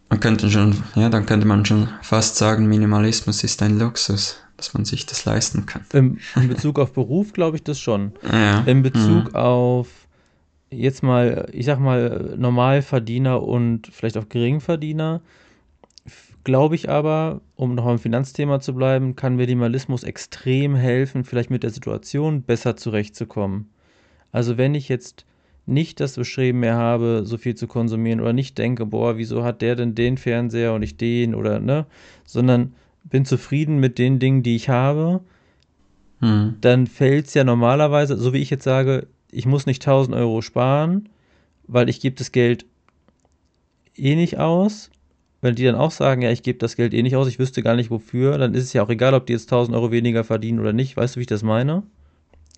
Man 0.09 0.19
könnte 0.19 0.49
schon, 0.49 0.75
ja, 0.95 1.09
dann 1.09 1.25
könnte 1.25 1.47
man 1.47 1.65
schon 1.65 1.89
fast 2.01 2.35
sagen, 2.35 2.67
Minimalismus 2.67 3.43
ist 3.43 3.61
ein 3.61 3.77
Luxus, 3.77 4.37
dass 4.57 4.73
man 4.73 4.85
sich 4.85 5.05
das 5.05 5.25
leisten 5.25 5.65
kann. 5.65 5.85
Im, 5.93 6.17
in 6.35 6.47
Bezug 6.47 6.79
auf 6.79 6.93
Beruf 6.93 7.33
glaube 7.33 7.57
ich 7.57 7.63
das 7.63 7.79
schon. 7.79 8.13
Ja. 8.23 8.61
In 8.61 8.81
Bezug 8.81 9.29
mhm. 9.29 9.35
auf 9.35 9.87
jetzt 10.71 11.03
mal, 11.03 11.49
ich 11.51 11.65
sag 11.65 11.79
mal, 11.79 12.35
Normalverdiener 12.37 13.41
und 13.41 13.87
vielleicht 13.87 14.17
auch 14.17 14.29
Geringverdiener, 14.29 15.21
glaube 16.43 16.75
ich 16.75 16.89
aber, 16.89 17.41
um 17.55 17.75
noch 17.75 17.85
am 17.85 17.99
Finanzthema 17.99 18.59
zu 18.59 18.73
bleiben, 18.73 19.15
kann 19.15 19.35
Minimalismus 19.35 20.03
extrem 20.03 20.75
helfen, 20.75 21.23
vielleicht 21.23 21.49
mit 21.49 21.63
der 21.63 21.69
Situation 21.69 22.43
besser 22.43 22.75
zurechtzukommen. 22.75 23.69
Also 24.31 24.57
wenn 24.57 24.75
ich 24.75 24.89
jetzt 24.89 25.25
nicht 25.69 25.99
das 25.99 26.15
Bestreben 26.15 26.59
mehr 26.59 26.75
habe, 26.75 27.21
so 27.25 27.37
viel 27.37 27.55
zu 27.55 27.67
konsumieren 27.67 28.19
oder 28.19 28.33
nicht 28.33 28.57
denke, 28.57 28.85
boah, 28.85 29.17
wieso 29.17 29.43
hat 29.43 29.61
der 29.61 29.75
denn 29.75 29.95
den 29.95 30.17
Fernseher 30.17 30.73
und 30.73 30.83
ich 30.83 30.97
den 30.97 31.35
oder 31.35 31.59
ne, 31.59 31.85
sondern 32.25 32.73
bin 33.03 33.25
zufrieden 33.25 33.79
mit 33.79 33.97
den 33.97 34.19
Dingen, 34.19 34.43
die 34.43 34.55
ich 34.55 34.69
habe, 34.69 35.21
hm. 36.19 36.55
dann 36.61 36.87
fällt 36.87 37.27
es 37.27 37.33
ja 37.33 37.43
normalerweise, 37.43 38.17
so 38.17 38.33
wie 38.33 38.39
ich 38.39 38.49
jetzt 38.49 38.63
sage, 38.63 39.07
ich 39.31 39.45
muss 39.45 39.65
nicht 39.65 39.81
1000 39.81 40.15
Euro 40.15 40.41
sparen, 40.41 41.09
weil 41.67 41.89
ich 41.89 42.01
gebe 42.01 42.15
das 42.15 42.31
Geld 42.31 42.65
eh 43.95 44.15
nicht 44.15 44.37
aus. 44.37 44.89
Wenn 45.41 45.55
die 45.55 45.63
dann 45.63 45.75
auch 45.75 45.91
sagen, 45.91 46.21
ja, 46.21 46.31
ich 46.31 46.43
gebe 46.43 46.59
das 46.59 46.75
Geld 46.75 46.93
eh 46.93 47.01
nicht 47.01 47.15
aus, 47.15 47.27
ich 47.27 47.39
wüsste 47.39 47.63
gar 47.63 47.75
nicht 47.75 47.91
wofür, 47.91 48.37
dann 48.37 48.53
ist 48.53 48.63
es 48.65 48.73
ja 48.73 48.83
auch 48.83 48.89
egal, 48.89 49.13
ob 49.13 49.25
die 49.25 49.33
jetzt 49.33 49.51
1000 49.51 49.75
Euro 49.75 49.91
weniger 49.91 50.25
verdienen 50.25 50.59
oder 50.59 50.73
nicht. 50.73 50.97
Weißt 50.97 51.15
du, 51.15 51.19
wie 51.19 51.21
ich 51.21 51.27
das 51.27 51.43
meine? 51.43 51.83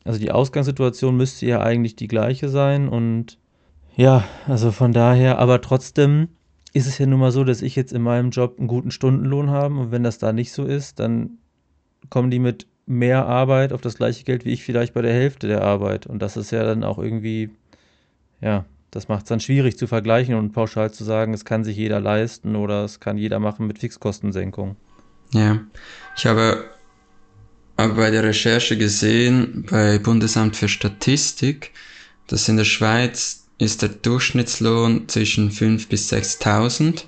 Also 0.03 0.20
die 0.20 0.31
Ausgangssituation 0.31 1.15
müsste 1.15 1.46
ja 1.46 1.62
eigentlich 1.62 1.96
die 1.96 2.08
gleiche 2.08 2.50
sein 2.50 2.89
und 2.89 3.38
ja, 3.96 4.24
also 4.48 4.72
von 4.72 4.93
daher, 4.93 5.38
aber 5.39 5.62
trotzdem 5.62 6.29
ist 6.74 6.88
es 6.88 6.98
ja 6.98 7.05
nun 7.05 7.20
mal 7.20 7.31
so, 7.31 7.43
dass 7.43 7.62
ich 7.62 7.75
jetzt 7.75 7.91
in 7.91 8.01
meinem 8.01 8.31
Job 8.31 8.58
einen 8.58 8.67
guten 8.67 8.91
Stundenlohn 8.91 9.50
habe 9.50 9.75
und 9.75 9.91
wenn 9.91 10.03
das 10.03 10.17
da 10.17 10.31
nicht 10.31 10.53
so 10.53 10.63
ist, 10.63 11.00
dann 11.00 11.38
kommen 12.10 12.31
die 12.31 12.39
mit 12.39 12.67
mehr 12.86 13.25
Arbeit 13.25 13.74
auf 13.74 13.81
das 13.81 13.96
gleiche 13.96 14.24
Geld 14.24 14.46
wie 14.46 14.51
ich 14.51 14.63
vielleicht 14.63 14.93
bei 14.93 15.01
der 15.01 15.13
Hälfte 15.13 15.48
der 15.48 15.63
Arbeit. 15.63 16.08
Und 16.08 16.22
das 16.22 16.38
ist 16.38 16.51
ja 16.51 16.63
dann 16.63 16.84
auch 16.84 16.98
irgendwie, 16.98 17.51
ja, 18.41 18.65
das 18.89 19.08
macht 19.08 19.24
es 19.24 19.29
dann 19.29 19.39
schwierig 19.39 19.77
zu 19.77 19.88
vergleichen 19.88 20.36
und 20.36 20.51
pauschal 20.51 20.91
zu 20.91 21.03
sagen, 21.03 21.34
es 21.34 21.46
kann 21.46 21.63
sich 21.63 21.77
jeder 21.77 22.00
leisten 22.00 22.55
oder 22.55 22.84
es 22.84 23.00
kann 23.00 23.17
jeder 23.17 23.39
machen 23.39 23.67
mit 23.67 23.79
Fixkostensenkung. 23.79 24.75
Ja, 25.34 25.60
ich 26.17 26.25
habe 26.25 26.70
aber 27.81 27.95
bei 27.95 28.11
der 28.11 28.23
Recherche 28.23 28.77
gesehen, 28.77 29.65
bei 29.69 29.97
Bundesamt 29.97 30.55
für 30.55 30.67
Statistik, 30.67 31.71
dass 32.27 32.47
in 32.47 32.57
der 32.57 32.65
Schweiz 32.65 33.45
ist 33.57 33.81
der 33.81 33.89
Durchschnittslohn 33.89 35.07
zwischen 35.07 35.51
5.000 35.51 35.89
bis 35.89 36.11
6.000 36.11 37.03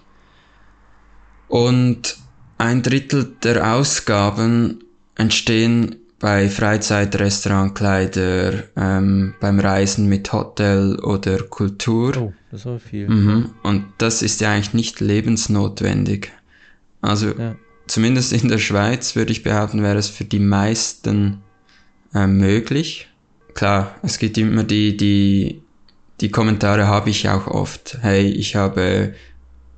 und 1.48 2.18
ein 2.58 2.82
Drittel 2.82 3.36
der 3.44 3.74
Ausgaben 3.74 4.84
entstehen 5.16 5.98
bei 6.20 6.50
Freizeit, 6.50 7.16
Restaurantkleider, 7.20 8.64
ähm, 8.78 9.36
beim 9.40 9.60
Reisen 9.60 10.08
mit 10.08 10.32
Hotel 10.32 10.98
oder 11.00 11.40
Kultur. 11.44 12.16
Oh, 12.18 12.34
das 12.50 12.66
viel. 12.82 13.10
Mhm. 13.10 13.50
Und 13.62 13.86
das 13.98 14.22
ist 14.22 14.40
ja 14.40 14.54
eigentlich 14.54 14.74
nicht 14.74 15.00
lebensnotwendig. 15.02 16.32
Also 17.02 17.32
ja. 17.38 17.56
Zumindest 17.88 18.34
in 18.34 18.48
der 18.48 18.60
Schweiz 18.60 19.16
würde 19.16 19.32
ich 19.32 19.44
behaupten, 19.44 19.84
wäre 19.84 19.98
es 19.98 20.08
für 20.08 20.26
die 20.26 20.40
meisten 20.40 21.42
äh, 22.14 22.28
möglich. 22.28 23.08
Klar, 23.54 23.96
es 24.02 24.18
gibt 24.18 24.38
immer 24.38 24.64
die, 24.64 24.98
die, 24.98 25.62
die 26.22 26.30
Kommentare 26.30 26.88
habe 26.88 27.10
ich 27.10 27.30
auch 27.30 27.48
oft. 27.48 27.98
Hey, 28.02 28.28
ich 28.28 28.56
habe 28.56 29.14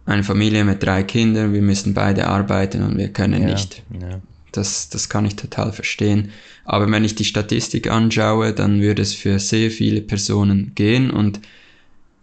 eine 0.05 0.23
Familie 0.23 0.63
mit 0.63 0.83
drei 0.83 1.03
Kindern, 1.03 1.53
wir 1.53 1.61
müssen 1.61 1.93
beide 1.93 2.27
arbeiten 2.27 2.83
und 2.83 2.97
wir 2.97 3.09
können 3.09 3.41
ja, 3.41 3.49
nicht. 3.49 3.83
Ja. 3.99 4.21
Das, 4.51 4.87
das 4.89 5.09
kann 5.09 5.25
ich 5.25 5.35
total 5.35 5.73
verstehen. 5.73 6.31
Aber 6.63 6.89
wenn 6.89 7.03
ich 7.03 7.15
die 7.15 7.25
Statistik 7.25 7.89
anschaue, 7.89 8.53
dann 8.53 8.81
würde 8.81 9.01
es 9.01 9.13
für 9.13 9.39
sehr 9.39 9.69
viele 9.71 10.01
Personen 10.01 10.71
gehen 10.75 11.11
und 11.11 11.41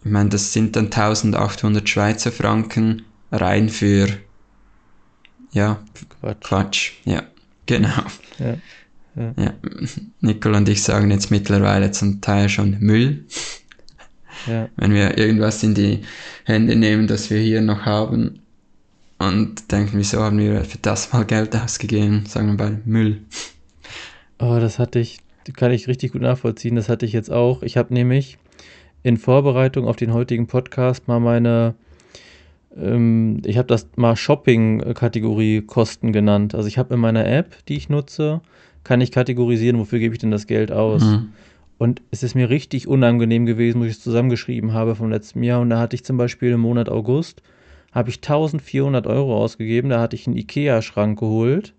ich 0.04 0.10
meine, 0.10 0.30
das 0.30 0.52
sind 0.52 0.74
dann 0.74 0.86
1800 0.86 1.88
Schweizer 1.88 2.32
Franken 2.32 3.02
rein 3.30 3.68
für, 3.68 4.08
ja, 5.52 5.80
Quatsch. 6.20 6.40
Quatsch. 6.40 6.92
Ja, 7.04 7.22
genau. 7.66 8.04
Ja, 8.38 8.56
ja. 9.14 9.34
ja. 9.36 9.54
Nicole 10.20 10.56
und 10.56 10.68
ich 10.68 10.82
sagen 10.82 11.10
jetzt 11.10 11.30
mittlerweile 11.30 11.90
zum 11.90 12.20
Teil 12.20 12.48
schon 12.48 12.78
Müll. 12.80 13.24
Ja. 14.46 14.68
Wenn 14.76 14.92
wir 14.92 15.18
irgendwas 15.18 15.62
in 15.62 15.74
die 15.74 16.00
Hände 16.44 16.74
nehmen, 16.74 17.06
das 17.06 17.30
wir 17.30 17.38
hier 17.38 17.60
noch 17.60 17.84
haben, 17.86 18.42
und 19.22 19.70
denken, 19.70 19.98
wieso 19.98 20.20
haben 20.20 20.38
wir 20.38 20.64
für 20.64 20.78
das 20.78 21.12
mal 21.12 21.24
Geld 21.24 21.54
ausgegeben, 21.54 22.26
sagen 22.26 22.48
wir 22.48 22.56
bei 22.56 22.78
Müll. 22.84 23.22
Oh, 24.40 24.58
das 24.58 24.78
hatte 24.78 24.98
ich, 24.98 25.18
kann 25.54 25.70
ich 25.70 25.86
richtig 25.86 26.12
gut 26.12 26.22
nachvollziehen, 26.22 26.74
das 26.74 26.88
hatte 26.88 27.06
ich 27.06 27.12
jetzt 27.12 27.30
auch. 27.30 27.62
Ich 27.62 27.76
habe 27.76 27.94
nämlich 27.94 28.38
in 29.04 29.16
Vorbereitung 29.16 29.86
auf 29.86 29.96
den 29.96 30.12
heutigen 30.12 30.46
Podcast 30.46 31.06
mal 31.06 31.20
meine, 31.20 31.74
ähm, 32.76 33.42
ich 33.44 33.58
habe 33.58 33.68
das 33.68 33.88
mal 33.96 34.16
Shopping-Kategorie 34.16 35.62
Kosten 35.62 36.12
genannt. 36.12 36.54
Also 36.54 36.68
ich 36.68 36.78
habe 36.78 36.94
in 36.94 37.00
meiner 37.00 37.26
App, 37.26 37.64
die 37.66 37.76
ich 37.76 37.88
nutze, 37.88 38.40
kann 38.84 39.00
ich 39.00 39.12
kategorisieren, 39.12 39.78
wofür 39.78 39.98
gebe 39.98 40.14
ich 40.14 40.20
denn 40.20 40.30
das 40.30 40.46
Geld 40.46 40.72
aus. 40.72 41.02
Mhm. 41.02 41.32
Und 41.78 42.02
es 42.10 42.22
ist 42.22 42.34
mir 42.34 42.48
richtig 42.48 42.86
unangenehm 42.86 43.46
gewesen, 43.46 43.80
wo 43.80 43.84
ich 43.84 43.92
es 43.92 44.02
zusammengeschrieben 44.02 44.72
habe 44.72 44.94
vom 44.94 45.10
letzten 45.10 45.42
Jahr. 45.42 45.60
Und 45.60 45.70
da 45.70 45.80
hatte 45.80 45.96
ich 45.96 46.04
zum 46.04 46.16
Beispiel 46.16 46.52
im 46.52 46.60
Monat 46.60 46.88
August 46.88 47.42
habe 47.92 48.08
ich 48.08 48.16
1400 48.16 49.06
Euro 49.06 49.36
ausgegeben. 49.36 49.90
Da 49.90 50.00
hatte 50.00 50.16
ich 50.16 50.26
einen 50.26 50.36
Ikea-Schrank 50.36 51.18
geholt. 51.18 51.74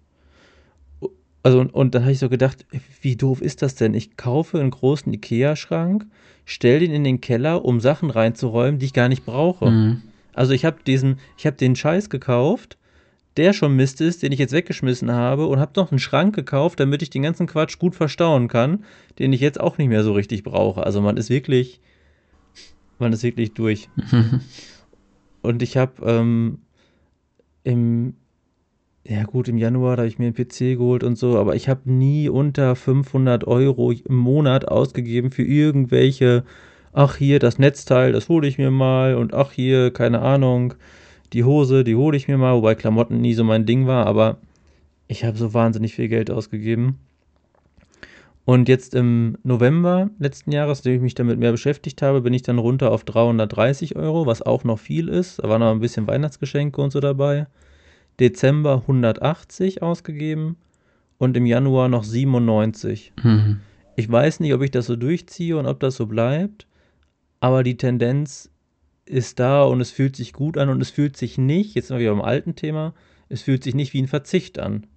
Also, 1.41 1.59
und, 1.59 1.73
und 1.73 1.95
dann 1.95 2.03
habe 2.03 2.13
ich 2.13 2.19
so 2.19 2.29
gedacht, 2.29 2.65
wie 3.01 3.15
doof 3.17 3.41
ist 3.41 3.61
das 3.61 3.75
denn? 3.75 3.93
Ich 3.93 4.15
kaufe 4.15 4.59
einen 4.59 4.69
großen 4.69 5.11
Ikea-Schrank, 5.11 6.05
stelle 6.45 6.79
den 6.79 6.91
in 6.91 7.03
den 7.03 7.19
Keller, 7.19 7.65
um 7.65 7.81
Sachen 7.81 8.09
reinzuräumen, 8.09 8.79
die 8.79 8.85
ich 8.85 8.93
gar 8.93 9.09
nicht 9.09 9.25
brauche. 9.25 9.69
Mhm. 9.69 10.01
Also 10.33 10.53
ich 10.53 10.65
habe 10.65 10.77
diesen, 10.85 11.19
ich 11.37 11.45
habe 11.45 11.57
den 11.57 11.75
Scheiß 11.75 12.09
gekauft, 12.09 12.77
der 13.37 13.53
schon 13.53 13.75
Mist 13.75 14.01
ist, 14.01 14.23
den 14.23 14.31
ich 14.31 14.39
jetzt 14.39 14.53
weggeschmissen 14.53 15.11
habe 15.11 15.47
und 15.47 15.59
habe 15.59 15.73
noch 15.75 15.91
einen 15.91 15.99
Schrank 15.99 16.35
gekauft, 16.35 16.79
damit 16.79 17.01
ich 17.01 17.09
den 17.09 17.23
ganzen 17.23 17.47
Quatsch 17.47 17.79
gut 17.79 17.95
verstauen 17.95 18.47
kann, 18.47 18.83
den 19.19 19.33
ich 19.33 19.41
jetzt 19.41 19.59
auch 19.59 19.77
nicht 19.77 19.87
mehr 19.89 20.03
so 20.03 20.13
richtig 20.13 20.43
brauche. 20.43 20.85
Also 20.85 21.01
man 21.01 21.17
ist 21.17 21.29
wirklich, 21.29 21.81
man 22.99 23.13
ist 23.13 23.23
wirklich 23.23 23.53
durch. 23.53 23.89
Und 25.41 25.61
ich 25.61 25.75
habe 25.77 25.93
ähm, 26.09 26.59
im, 27.63 28.15
ja 29.03 29.23
gut, 29.23 29.49
im 29.49 29.57
Januar 29.57 29.97
habe 29.97 30.07
ich 30.07 30.17
mir 30.17 30.27
einen 30.27 30.35
PC 30.35 30.77
geholt 30.77 31.03
und 31.03 31.17
so, 31.17 31.37
aber 31.37 31.55
ich 31.55 31.67
habe 31.67 31.91
nie 31.91 32.29
unter 32.29 32.75
500 32.75 33.45
Euro 33.45 33.91
im 33.91 34.15
Monat 34.15 34.67
ausgegeben 34.69 35.31
für 35.31 35.43
irgendwelche, 35.43 36.45
ach 36.93 37.17
hier, 37.17 37.39
das 37.39 37.59
Netzteil, 37.59 38.11
das 38.11 38.29
hole 38.29 38.47
ich 38.47 38.57
mir 38.57 38.71
mal 38.71 39.15
und 39.15 39.33
ach 39.33 39.51
hier, 39.51 39.91
keine 39.91 40.21
Ahnung, 40.21 40.75
die 41.33 41.43
Hose, 41.43 41.83
die 41.83 41.95
hole 41.95 42.15
ich 42.15 42.27
mir 42.27 42.37
mal, 42.37 42.55
wobei 42.55 42.75
Klamotten 42.75 43.19
nie 43.19 43.33
so 43.33 43.43
mein 43.43 43.65
Ding 43.65 43.87
war, 43.87 44.05
aber 44.05 44.37
ich 45.07 45.25
habe 45.25 45.37
so 45.37 45.53
wahnsinnig 45.53 45.95
viel 45.95 46.07
Geld 46.07 46.31
ausgegeben. 46.31 46.99
Und 48.45 48.67
jetzt 48.67 48.93
im 48.93 49.37
November 49.43 50.09
letzten 50.19 50.51
Jahres, 50.51 50.79
nachdem 50.79 50.95
ich 50.95 51.01
mich 51.01 51.15
damit 51.15 51.39
mehr 51.39 51.51
beschäftigt 51.51 52.01
habe, 52.01 52.21
bin 52.21 52.33
ich 52.33 52.41
dann 52.41 52.59
runter 52.59 52.91
auf 52.91 53.05
330 53.05 53.95
Euro, 53.95 54.25
was 54.25 54.41
auch 54.41 54.65
noch 54.65 54.79
viel 54.79 55.07
ist. 55.07 55.39
Da 55.39 55.47
waren 55.47 55.61
noch 55.61 55.71
ein 55.71 55.79
bisschen 55.79 56.07
Weihnachtsgeschenke 56.07 56.81
und 56.81 56.91
so 56.91 56.99
dabei. 56.99 57.47
Dezember 58.19 58.81
180 58.81 59.81
ausgegeben 59.81 60.57
und 61.17 61.37
im 61.37 61.45
Januar 61.45 61.87
noch 61.87 62.03
97. 62.03 63.13
Mhm. 63.23 63.61
Ich 63.95 64.11
weiß 64.11 64.41
nicht, 64.41 64.53
ob 64.53 64.61
ich 64.61 64.71
das 64.71 64.87
so 64.87 64.97
durchziehe 64.97 65.57
und 65.57 65.65
ob 65.65 65.79
das 65.79 65.95
so 65.95 66.05
bleibt, 66.05 66.67
aber 67.43 67.63
die 67.63 67.75
Tendenz 67.75 68.49
ist 69.03 69.37
da 69.37 69.63
und 69.63 69.81
es 69.81 69.91
fühlt 69.91 70.15
sich 70.15 70.31
gut 70.31 70.57
an 70.57 70.69
und 70.69 70.79
es 70.79 70.91
fühlt 70.91 71.17
sich 71.17 71.37
nicht, 71.37 71.75
jetzt 71.75 71.89
sind 71.89 71.97
wir 71.97 72.03
wieder 72.03 72.15
beim 72.15 72.23
alten 72.23 72.55
Thema, 72.55 72.93
es 73.27 73.41
fühlt 73.41 73.65
sich 73.65 73.75
nicht 73.75 73.91
wie 73.91 74.01
ein 74.01 74.07
Verzicht 74.07 74.59
an. 74.59 74.87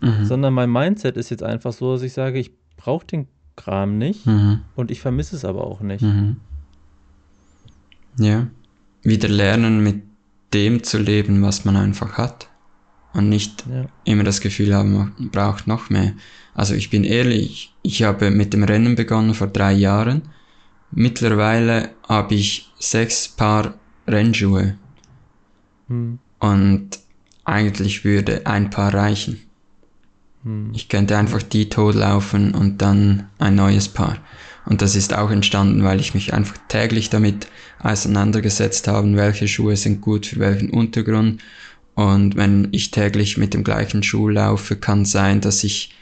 Mhm. 0.00 0.24
Sondern 0.24 0.52
mein 0.52 0.68
Mindset 0.68 1.16
ist 1.16 1.30
jetzt 1.30 1.44
einfach 1.44 1.72
so, 1.72 1.92
dass 1.92 2.02
ich 2.02 2.12
sage, 2.12 2.40
ich 2.40 2.50
brauche 2.76 3.06
den 3.06 3.28
Kram 3.54 3.98
nicht 3.98 4.26
mhm. 4.26 4.62
und 4.74 4.90
ich 4.90 5.00
vermisse 5.00 5.36
es 5.36 5.44
aber 5.44 5.64
auch 5.64 5.80
nicht. 5.80 6.02
Mhm. 6.02 6.38
Ja. 8.18 8.48
Wieder 9.04 9.28
lernen, 9.28 9.80
mit 9.80 10.02
dem 10.54 10.82
zu 10.82 10.98
leben, 10.98 11.40
was 11.42 11.64
man 11.64 11.76
einfach 11.76 12.18
hat. 12.18 12.48
Und 13.12 13.28
nicht 13.28 13.64
ja. 13.70 13.86
immer 14.02 14.24
das 14.24 14.40
Gefühl 14.40 14.74
haben, 14.74 14.92
man 14.92 15.30
braucht 15.30 15.68
noch 15.68 15.88
mehr. 15.88 16.14
Also 16.52 16.74
ich 16.74 16.90
bin 16.90 17.04
ehrlich, 17.04 17.72
ich 17.82 18.02
habe 18.02 18.32
mit 18.32 18.52
dem 18.52 18.64
Rennen 18.64 18.96
begonnen 18.96 19.34
vor 19.34 19.46
drei 19.46 19.72
Jahren. 19.72 20.22
Mittlerweile 20.94 21.90
habe 22.08 22.34
ich 22.34 22.70
sechs 22.78 23.28
Paar 23.28 23.74
Rennschuhe. 24.06 24.76
Hm. 25.88 26.18
Und 26.38 26.90
eigentlich 27.44 28.04
würde 28.04 28.46
ein 28.46 28.70
Paar 28.70 28.94
reichen. 28.94 29.40
Hm. 30.44 30.70
Ich 30.72 30.88
könnte 30.88 31.18
einfach 31.18 31.42
die 31.42 31.68
totlaufen 31.68 32.54
und 32.54 32.80
dann 32.80 33.28
ein 33.38 33.56
neues 33.56 33.88
Paar. 33.88 34.18
Und 34.66 34.80
das 34.82 34.94
ist 34.96 35.12
auch 35.14 35.30
entstanden, 35.30 35.84
weil 35.84 36.00
ich 36.00 36.14
mich 36.14 36.32
einfach 36.32 36.56
täglich 36.68 37.10
damit 37.10 37.48
auseinandergesetzt 37.80 38.88
habe, 38.88 39.14
welche 39.16 39.48
Schuhe 39.48 39.76
sind 39.76 40.00
gut 40.00 40.26
für 40.26 40.38
welchen 40.38 40.70
Untergrund. 40.70 41.42
Und 41.94 42.36
wenn 42.36 42.68
ich 42.72 42.90
täglich 42.90 43.36
mit 43.36 43.52
dem 43.52 43.62
gleichen 43.62 44.02
Schuh 44.02 44.28
laufe, 44.28 44.76
kann 44.76 45.04
sein, 45.04 45.40
dass 45.40 45.64
ich, 45.64 45.94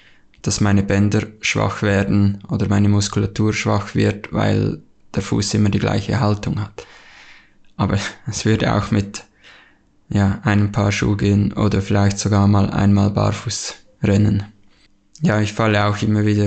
dass 0.43 0.61
meine 0.61 0.83
Bänder 0.83 1.23
schwach 1.41 1.83
werden 1.83 2.43
oder 2.49 2.69
meine 2.69 2.89
Muskulatur 2.89 3.53
schwach 3.55 3.95
wird, 3.95 4.33
weil 4.33 4.81
der 5.15 5.23
Fuß 5.23 5.55
immer 5.55 5.71
die 5.71 5.79
gleiche 5.79 6.21
Haltung 6.21 6.61
hat. 6.61 6.87
Aber 7.77 7.99
es 8.27 8.45
würde 8.45 8.75
auch 8.75 8.91
mit, 8.91 9.25
ja, 10.09 10.41
einem 10.43 10.73
Paar 10.73 10.93
Schuh 10.93 11.17
gehen 11.17 11.53
oder 11.53 11.81
vielleicht 11.81 12.19
sogar 12.19 12.47
mal 12.49 12.71
einmal 12.71 13.11
barfuß 13.11 13.75
rennen. 14.03 14.45
Ja, 15.23 15.41
ich 15.41 15.53
falle 15.53 15.87
auch 15.87 16.03
immer 16.03 16.27
wieder 16.27 16.47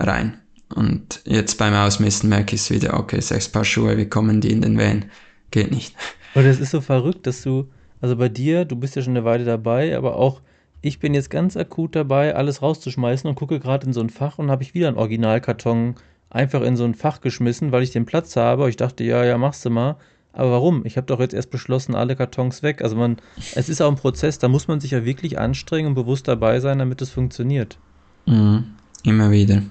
rein. 0.00 0.38
Und 0.74 1.20
jetzt 1.24 1.58
beim 1.58 1.74
Ausmisten 1.74 2.28
merke 2.28 2.54
ich 2.54 2.62
es 2.62 2.70
wieder, 2.70 2.94
okay, 2.94 3.20
sechs 3.20 3.48
Paar 3.48 3.64
Schuhe, 3.64 3.96
wie 3.96 4.08
kommen 4.08 4.40
die 4.40 4.50
in 4.50 4.62
den 4.62 4.78
Van? 4.78 5.06
Geht 5.50 5.70
nicht. 5.70 5.94
Und 6.34 6.44
es 6.44 6.60
ist 6.60 6.70
so 6.70 6.80
verrückt, 6.80 7.26
dass 7.26 7.42
du, 7.42 7.68
also 8.00 8.16
bei 8.16 8.28
dir, 8.28 8.64
du 8.64 8.76
bist 8.76 8.96
ja 8.96 9.02
schon 9.02 9.16
eine 9.16 9.24
Weile 9.24 9.44
dabei, 9.44 9.96
aber 9.96 10.16
auch 10.16 10.40
ich 10.80 11.00
bin 11.00 11.14
jetzt 11.14 11.30
ganz 11.30 11.56
akut 11.56 11.96
dabei, 11.96 12.34
alles 12.34 12.62
rauszuschmeißen 12.62 13.28
und 13.28 13.34
gucke 13.36 13.60
gerade 13.60 13.86
in 13.86 13.92
so 13.92 14.00
ein 14.00 14.10
Fach 14.10 14.38
und 14.38 14.50
habe 14.50 14.62
ich 14.62 14.74
wieder 14.74 14.88
einen 14.88 14.96
Originalkarton 14.96 15.96
einfach 16.30 16.62
in 16.62 16.76
so 16.76 16.84
ein 16.84 16.94
Fach 16.94 17.20
geschmissen, 17.20 17.72
weil 17.72 17.82
ich 17.82 17.90
den 17.90 18.06
Platz 18.06 18.36
habe. 18.36 18.68
Ich 18.68 18.76
dachte, 18.76 19.04
ja, 19.04 19.24
ja, 19.24 19.38
machst 19.38 19.64
du 19.64 19.70
mal. 19.70 19.96
Aber 20.32 20.52
warum? 20.52 20.84
Ich 20.84 20.96
habe 20.96 21.06
doch 21.06 21.20
jetzt 21.20 21.34
erst 21.34 21.50
beschlossen, 21.50 21.94
alle 21.94 22.14
Kartons 22.14 22.62
weg. 22.62 22.82
Also 22.82 22.96
man, 22.96 23.16
es 23.54 23.68
ist 23.68 23.80
auch 23.80 23.90
ein 23.90 23.96
Prozess, 23.96 24.38
da 24.38 24.48
muss 24.48 24.68
man 24.68 24.78
sich 24.78 24.92
ja 24.92 25.04
wirklich 25.04 25.38
anstrengen 25.38 25.88
und 25.88 25.94
bewusst 25.94 26.28
dabei 26.28 26.60
sein, 26.60 26.78
damit 26.78 27.02
es 27.02 27.10
funktioniert. 27.10 27.78
Mhm. 28.26 28.66
Immer 29.04 29.30
wieder. 29.30 29.62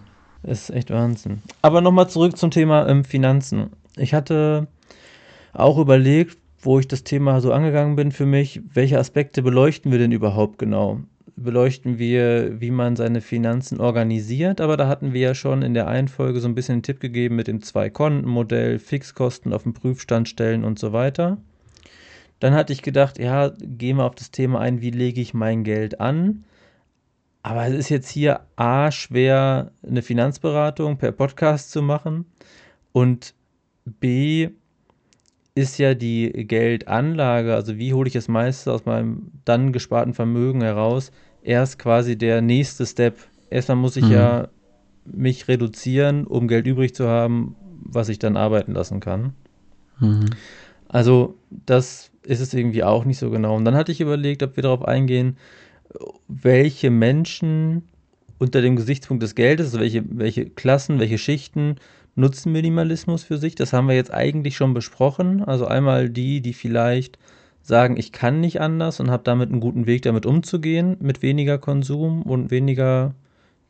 Das 0.43 0.63
ist 0.63 0.75
echt 0.75 0.89
Wahnsinn. 0.89 1.41
Aber 1.61 1.81
nochmal 1.81 2.09
zurück 2.09 2.37
zum 2.37 2.51
Thema 2.51 2.87
ähm, 2.87 3.03
Finanzen. 3.03 3.69
Ich 3.95 4.13
hatte 4.13 4.67
auch 5.53 5.77
überlegt, 5.77 6.37
wo 6.59 6.79
ich 6.79 6.87
das 6.87 7.03
Thema 7.03 7.39
so 7.41 7.53
angegangen 7.53 7.95
bin 7.95 8.11
für 8.11 8.25
mich, 8.25 8.61
welche 8.73 8.99
Aspekte 8.99 9.41
beleuchten 9.41 9.91
wir 9.91 9.99
denn 9.99 10.11
überhaupt 10.11 10.57
genau? 10.57 11.01
Beleuchten 11.35 11.99
wir, 11.99 12.59
wie 12.59 12.71
man 12.71 12.95
seine 12.95 13.21
Finanzen 13.21 13.79
organisiert, 13.79 14.59
aber 14.59 14.75
da 14.75 14.87
hatten 14.87 15.13
wir 15.13 15.21
ja 15.21 15.35
schon 15.35 15.61
in 15.61 15.75
der 15.75 15.87
einen 15.87 16.07
Folge 16.07 16.39
so 16.39 16.47
ein 16.47 16.55
bisschen 16.55 16.73
einen 16.73 16.83
Tipp 16.83 16.99
gegeben 16.99 17.35
mit 17.35 17.47
dem 17.47 17.61
Zwei-Konten-Modell, 17.61 18.79
Fixkosten 18.79 19.53
auf 19.53 19.63
den 19.63 19.73
Prüfstand 19.73 20.27
stellen 20.27 20.63
und 20.63 20.79
so 20.79 20.93
weiter. 20.93 21.37
Dann 22.39 22.53
hatte 22.53 22.73
ich 22.73 22.81
gedacht, 22.81 23.19
ja, 23.19 23.51
gehen 23.59 23.97
wir 23.97 24.05
auf 24.05 24.15
das 24.15 24.31
Thema 24.31 24.59
ein, 24.59 24.81
wie 24.81 24.91
lege 24.91 25.21
ich 25.21 25.33
mein 25.33 25.63
Geld 25.63 25.99
an? 25.99 26.43
Aber 27.43 27.65
es 27.67 27.73
ist 27.73 27.89
jetzt 27.89 28.09
hier 28.09 28.41
A, 28.55 28.91
schwer, 28.91 29.71
eine 29.87 30.01
Finanzberatung 30.01 30.97
per 30.97 31.11
Podcast 31.11 31.71
zu 31.71 31.81
machen 31.81 32.25
und 32.91 33.35
B, 33.85 34.49
ist 35.57 35.79
ja 35.79 35.95
die 35.95 36.31
Geldanlage, 36.31 37.55
also 37.55 37.77
wie 37.77 37.93
hole 37.93 38.07
ich 38.07 38.13
das 38.13 38.27
meiste 38.27 38.71
aus 38.71 38.85
meinem 38.85 39.31
dann 39.43 39.73
gesparten 39.73 40.13
Vermögen 40.13 40.61
heraus, 40.61 41.11
erst 41.41 41.79
quasi 41.79 42.15
der 42.15 42.41
nächste 42.41 42.85
Step. 42.85 43.17
Erstmal 43.49 43.77
muss 43.77 43.97
ich 43.97 44.05
mhm. 44.05 44.11
ja 44.11 44.47
mich 45.05 45.47
reduzieren, 45.47 46.27
um 46.27 46.47
Geld 46.47 46.67
übrig 46.67 46.93
zu 46.93 47.07
haben, 47.07 47.55
was 47.81 48.07
ich 48.09 48.19
dann 48.19 48.37
arbeiten 48.37 48.73
lassen 48.73 48.99
kann. 48.99 49.33
Mhm. 49.99 50.29
Also 50.87 51.35
das 51.49 52.11
ist 52.21 52.39
es 52.39 52.53
irgendwie 52.53 52.83
auch 52.83 53.03
nicht 53.03 53.17
so 53.17 53.31
genau. 53.31 53.55
Und 53.55 53.65
dann 53.65 53.73
hatte 53.73 53.91
ich 53.91 53.99
überlegt, 53.99 54.43
ob 54.43 54.57
wir 54.57 54.63
darauf 54.63 54.85
eingehen, 54.85 55.37
welche 56.27 56.91
Menschen 56.91 57.83
unter 58.37 58.61
dem 58.61 58.75
Gesichtspunkt 58.75 59.23
des 59.23 59.33
Geldes, 59.33 59.67
also 59.67 59.79
welche, 59.79 60.03
welche 60.07 60.45
Klassen, 60.51 60.99
welche 60.99 61.17
Schichten 61.17 61.77
nutzen 62.17 62.51
Minimalismus 62.51 63.23
für 63.23 63.37
sich. 63.37 63.55
Das 63.55 63.71
haben 63.71 63.87
wir 63.87 63.95
jetzt 63.95 64.13
eigentlich 64.13 64.57
schon 64.57 64.73
besprochen. 64.73 65.43
Also 65.43 65.67
einmal 65.67 66.09
die, 66.09 66.41
die 66.41 66.53
vielleicht 66.53 67.19
sagen, 67.61 67.95
ich 67.97 68.11
kann 68.11 68.39
nicht 68.39 68.59
anders 68.59 68.99
und 68.99 69.11
habe 69.11 69.23
damit 69.23 69.51
einen 69.51 69.61
guten 69.61 69.85
Weg, 69.85 70.01
damit 70.01 70.25
umzugehen, 70.25 70.97
mit 70.99 71.21
weniger 71.21 71.57
Konsum 71.57 72.23
und 72.23 72.49
weniger 72.49 73.13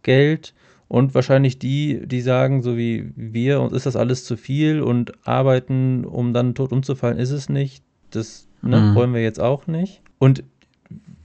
Geld. 0.01 0.53
Und 0.87 1.13
wahrscheinlich 1.13 1.59
die, 1.59 2.07
die 2.07 2.21
sagen, 2.21 2.61
so 2.61 2.77
wie 2.77 3.11
wir, 3.15 3.59
uns 3.59 3.73
ist 3.73 3.85
das 3.85 3.97
alles 3.97 4.23
zu 4.23 4.37
viel 4.37 4.81
und 4.81 5.27
arbeiten, 5.27 6.05
um 6.05 6.33
dann 6.33 6.55
tot 6.55 6.71
umzufallen, 6.71 7.17
ist 7.17 7.31
es 7.31 7.49
nicht. 7.49 7.83
Das 8.11 8.47
ne, 8.61 8.79
mhm. 8.79 8.95
wollen 8.95 9.13
wir 9.13 9.21
jetzt 9.21 9.41
auch 9.41 9.67
nicht. 9.67 10.01
Und 10.19 10.43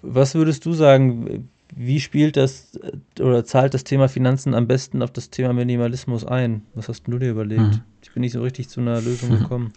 was 0.00 0.34
würdest 0.34 0.66
du 0.66 0.72
sagen, 0.72 1.48
wie 1.74 2.00
spielt 2.00 2.36
das 2.36 2.78
oder 3.18 3.44
zahlt 3.44 3.74
das 3.74 3.84
Thema 3.84 4.08
Finanzen 4.08 4.54
am 4.54 4.66
besten 4.66 5.02
auf 5.02 5.10
das 5.10 5.30
Thema 5.30 5.52
Minimalismus 5.52 6.24
ein? 6.24 6.62
Was 6.74 6.88
hast 6.88 7.04
du 7.04 7.18
dir 7.18 7.30
überlegt? 7.30 7.60
Mhm. 7.60 7.80
Ich 8.02 8.12
bin 8.12 8.20
nicht 8.20 8.32
so 8.32 8.42
richtig 8.42 8.68
zu 8.68 8.80
einer 8.80 9.00
Lösung 9.00 9.30
gekommen. 9.30 9.72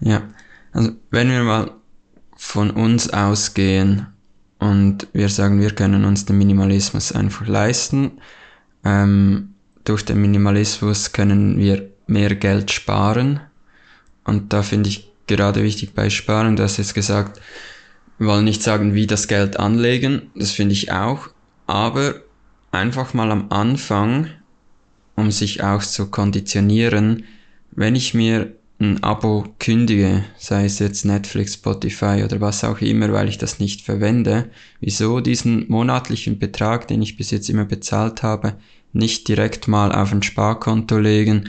Ja, 0.00 0.22
also 0.72 0.92
wenn 1.10 1.30
wir 1.30 1.42
mal 1.42 1.72
von 2.36 2.70
uns 2.70 3.10
ausgehen 3.10 4.06
und 4.58 5.08
wir 5.12 5.28
sagen, 5.28 5.60
wir 5.60 5.70
können 5.70 6.04
uns 6.04 6.24
den 6.24 6.38
Minimalismus 6.38 7.12
einfach 7.12 7.46
leisten, 7.46 8.12
ähm, 8.84 9.54
durch 9.84 10.04
den 10.04 10.20
Minimalismus 10.20 11.12
können 11.12 11.58
wir 11.58 11.90
mehr 12.06 12.34
Geld 12.34 12.70
sparen 12.70 13.40
und 14.24 14.52
da 14.52 14.62
finde 14.62 14.88
ich 14.88 15.10
gerade 15.26 15.62
wichtig 15.62 15.94
bei 15.94 16.10
Sparen, 16.10 16.56
du 16.56 16.62
hast 16.62 16.76
jetzt 16.76 16.94
gesagt, 16.94 17.40
wir 18.20 18.26
wollen 18.26 18.44
nicht 18.44 18.62
sagen, 18.62 18.92
wie 18.92 19.06
das 19.06 19.28
Geld 19.28 19.58
anlegen, 19.58 20.30
das 20.34 20.50
finde 20.50 20.74
ich 20.74 20.92
auch, 20.92 21.30
aber 21.66 22.16
einfach 22.70 23.14
mal 23.14 23.32
am 23.32 23.46
Anfang, 23.48 24.28
um 25.16 25.30
sich 25.30 25.62
auch 25.62 25.82
zu 25.82 26.10
konditionieren, 26.10 27.24
wenn 27.70 27.94
ich 27.94 28.12
mir 28.12 28.52
ein 28.78 29.02
Abo 29.02 29.46
kündige, 29.58 30.22
sei 30.36 30.66
es 30.66 30.80
jetzt 30.80 31.06
Netflix, 31.06 31.54
Spotify 31.54 32.22
oder 32.22 32.42
was 32.42 32.62
auch 32.62 32.82
immer, 32.82 33.10
weil 33.10 33.30
ich 33.30 33.38
das 33.38 33.58
nicht 33.58 33.80
verwende, 33.80 34.50
wieso 34.80 35.20
diesen 35.20 35.66
monatlichen 35.68 36.38
Betrag, 36.38 36.88
den 36.88 37.00
ich 37.00 37.16
bis 37.16 37.30
jetzt 37.30 37.48
immer 37.48 37.64
bezahlt 37.64 38.22
habe, 38.22 38.56
nicht 38.92 39.28
direkt 39.28 39.66
mal 39.66 39.92
auf 39.92 40.12
ein 40.12 40.22
Sparkonto 40.22 40.98
legen 40.98 41.48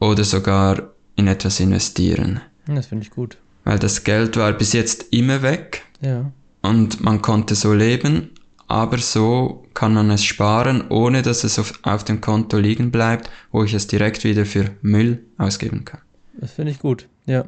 oder 0.00 0.24
sogar 0.24 0.90
in 1.14 1.28
etwas 1.28 1.60
investieren. 1.60 2.40
Das 2.66 2.86
finde 2.86 3.04
ich 3.04 3.10
gut. 3.10 3.36
Weil 3.62 3.78
das 3.78 4.02
Geld 4.02 4.36
war 4.36 4.52
bis 4.52 4.72
jetzt 4.72 5.06
immer 5.12 5.42
weg 5.42 5.84
ja. 6.00 6.30
Und 6.62 7.00
man 7.00 7.22
konnte 7.22 7.54
so 7.54 7.72
leben, 7.72 8.30
aber 8.68 8.98
so 8.98 9.64
kann 9.74 9.94
man 9.94 10.10
es 10.10 10.22
sparen, 10.24 10.84
ohne 10.90 11.22
dass 11.22 11.42
es 11.42 11.58
auf, 11.58 11.78
auf 11.82 12.04
dem 12.04 12.20
Konto 12.20 12.58
liegen 12.58 12.90
bleibt, 12.90 13.30
wo 13.50 13.64
ich 13.64 13.74
es 13.74 13.86
direkt 13.86 14.24
wieder 14.24 14.46
für 14.46 14.70
Müll 14.82 15.24
ausgeben 15.38 15.84
kann. 15.84 16.00
Das 16.34 16.52
finde 16.52 16.72
ich 16.72 16.78
gut, 16.78 17.08
ja. 17.26 17.44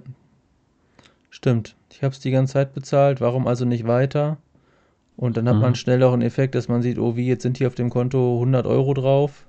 Stimmt. 1.31 1.77
Ich 1.91 2.03
habe 2.03 2.12
es 2.12 2.21
die 2.21 2.31
ganze 2.31 2.55
Zeit 2.55 2.75
bezahlt, 2.75 3.21
warum 3.21 3.47
also 3.47 3.65
nicht 3.65 3.87
weiter? 3.87 4.38
Und 5.17 5.37
dann 5.37 5.49
hat 5.49 5.57
mhm. 5.57 5.61
man 5.61 5.75
schnell 5.75 6.03
auch 6.03 6.12
einen 6.12 6.23
Effekt, 6.23 6.55
dass 6.55 6.69
man 6.69 6.83
sieht, 6.83 6.99
oh 6.99 7.17
wie, 7.17 7.27
jetzt 7.27 7.43
sind 7.43 7.59
hier 7.59 7.69
auf 7.69 7.75
dem 7.75 7.91
Konto 7.91 8.35
100 8.35 8.67
Euro 8.67 8.95
drauf. 8.95 9.47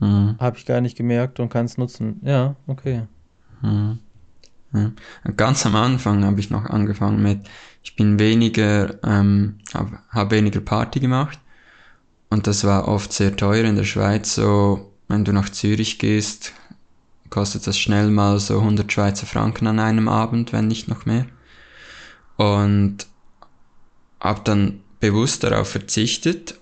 Mhm. 0.00 0.36
Habe 0.38 0.58
ich 0.58 0.66
gar 0.66 0.80
nicht 0.80 0.96
gemerkt 0.96 1.40
und 1.40 1.48
kann 1.48 1.64
es 1.64 1.78
nutzen. 1.78 2.20
Ja, 2.22 2.56
okay. 2.66 3.02
Mhm. 3.62 3.98
Ja. 4.74 4.92
Ganz 5.36 5.64
am 5.64 5.76
Anfang 5.76 6.24
habe 6.24 6.40
ich 6.40 6.50
noch 6.50 6.66
angefangen 6.66 7.22
mit, 7.22 7.40
ich 7.86 7.94
bin 7.94 8.18
weniger, 8.18 8.98
ähm, 9.04 9.60
habe 9.72 10.00
hab 10.10 10.32
weniger 10.32 10.60
Party 10.60 10.98
gemacht 10.98 11.38
und 12.30 12.48
das 12.48 12.64
war 12.64 12.88
oft 12.88 13.12
sehr 13.12 13.36
teuer 13.36 13.64
in 13.64 13.76
der 13.76 13.84
Schweiz. 13.84 14.34
So, 14.34 14.92
wenn 15.06 15.24
du 15.24 15.32
nach 15.32 15.50
Zürich 15.50 16.00
gehst, 16.00 16.52
kostet 17.30 17.64
das 17.64 17.78
schnell 17.78 18.10
mal 18.10 18.40
so 18.40 18.58
100 18.58 18.92
Schweizer 18.92 19.26
Franken 19.26 19.68
an 19.68 19.78
einem 19.78 20.08
Abend, 20.08 20.52
wenn 20.52 20.66
nicht 20.66 20.88
noch 20.88 21.06
mehr. 21.06 21.26
Und 22.36 23.06
habe 24.18 24.40
dann 24.42 24.80
bewusst 24.98 25.44
darauf 25.44 25.68
verzichtet, 25.70 26.58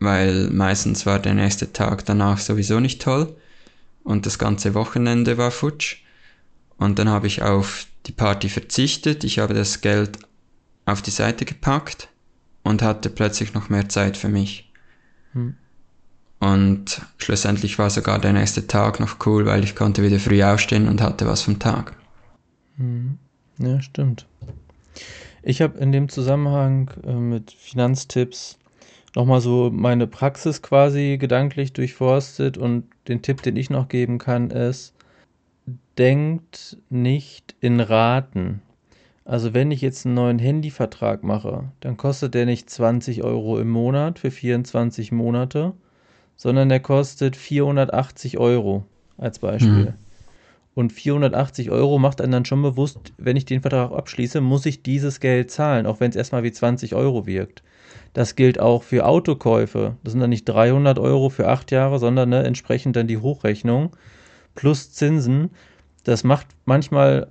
weil 0.00 0.50
meistens 0.50 1.06
war 1.06 1.18
der 1.18 1.32
nächste 1.32 1.72
Tag 1.72 2.04
danach 2.04 2.36
sowieso 2.36 2.78
nicht 2.78 3.00
toll 3.00 3.34
und 4.04 4.26
das 4.26 4.38
ganze 4.38 4.74
Wochenende 4.74 5.38
war 5.38 5.50
futsch. 5.50 6.02
Und 6.76 6.98
dann 6.98 7.08
habe 7.08 7.26
ich 7.26 7.40
auf 7.40 7.86
die 8.04 8.12
Party 8.12 8.50
verzichtet. 8.50 9.24
Ich 9.24 9.38
habe 9.38 9.54
das 9.54 9.80
Geld 9.80 10.18
auf 10.92 11.02
die 11.02 11.10
Seite 11.10 11.44
gepackt 11.44 12.08
und 12.62 12.82
hatte 12.82 13.10
plötzlich 13.10 13.54
noch 13.54 13.68
mehr 13.68 13.88
Zeit 13.88 14.16
für 14.16 14.28
mich. 14.28 14.70
Hm. 15.32 15.56
Und 16.40 17.02
schlussendlich 17.18 17.78
war 17.78 17.88
sogar 17.88 18.18
der 18.18 18.32
nächste 18.32 18.66
Tag 18.66 18.98
noch 18.98 19.24
cool, 19.26 19.46
weil 19.46 19.62
ich 19.62 19.76
konnte 19.76 20.02
wieder 20.02 20.18
früh 20.18 20.42
aufstehen 20.42 20.88
und 20.88 21.00
hatte 21.00 21.26
was 21.26 21.42
vom 21.42 21.58
Tag. 21.58 21.96
Hm. 22.76 23.18
Ja, 23.58 23.80
stimmt. 23.80 24.26
Ich 25.42 25.62
habe 25.62 25.78
in 25.78 25.92
dem 25.92 26.08
Zusammenhang 26.08 26.90
äh, 27.04 27.12
mit 27.12 27.52
Finanztipps 27.52 28.58
nochmal 29.14 29.40
so 29.40 29.70
meine 29.72 30.06
Praxis 30.06 30.62
quasi 30.62 31.18
gedanklich 31.18 31.72
durchforstet 31.72 32.58
und 32.58 32.84
den 33.08 33.22
Tipp, 33.22 33.42
den 33.42 33.56
ich 33.56 33.70
noch 33.70 33.88
geben 33.88 34.18
kann, 34.18 34.50
ist, 34.50 34.94
denkt 35.98 36.78
nicht 36.90 37.54
in 37.60 37.80
Raten. 37.80 38.62
Also 39.24 39.54
wenn 39.54 39.70
ich 39.70 39.80
jetzt 39.80 40.04
einen 40.04 40.16
neuen 40.16 40.38
Handyvertrag 40.38 41.22
mache, 41.22 41.64
dann 41.80 41.96
kostet 41.96 42.34
der 42.34 42.46
nicht 42.46 42.68
20 42.68 43.22
Euro 43.22 43.58
im 43.58 43.70
Monat 43.70 44.18
für 44.18 44.30
24 44.30 45.12
Monate, 45.12 45.72
sondern 46.36 46.68
der 46.68 46.80
kostet 46.80 47.36
480 47.36 48.38
Euro 48.38 48.84
als 49.18 49.38
Beispiel. 49.38 49.70
Mhm. 49.70 49.94
Und 50.74 50.92
480 50.92 51.70
Euro 51.70 51.98
macht 51.98 52.20
einen 52.20 52.32
dann 52.32 52.44
schon 52.44 52.62
bewusst, 52.62 53.12
wenn 53.18 53.36
ich 53.36 53.44
den 53.44 53.60
Vertrag 53.60 53.92
abschließe, 53.92 54.40
muss 54.40 54.64
ich 54.66 54.82
dieses 54.82 55.20
Geld 55.20 55.50
zahlen, 55.50 55.86
auch 55.86 56.00
wenn 56.00 56.10
es 56.10 56.16
erstmal 56.16 56.42
wie 56.42 56.52
20 56.52 56.94
Euro 56.94 57.26
wirkt. 57.26 57.62
Das 58.14 58.36
gilt 58.36 58.58
auch 58.58 58.82
für 58.82 59.06
Autokäufe. 59.06 59.96
Das 60.02 60.12
sind 60.12 60.20
dann 60.20 60.30
nicht 60.30 60.46
300 60.46 60.98
Euro 60.98 61.28
für 61.28 61.48
acht 61.48 61.70
Jahre, 61.70 61.98
sondern 61.98 62.30
ne, 62.30 62.42
entsprechend 62.44 62.96
dann 62.96 63.06
die 63.06 63.18
Hochrechnung 63.18 63.94
plus 64.54 64.92
Zinsen. 64.92 65.50
Das 66.04 66.24
macht 66.24 66.48
manchmal 66.64 67.28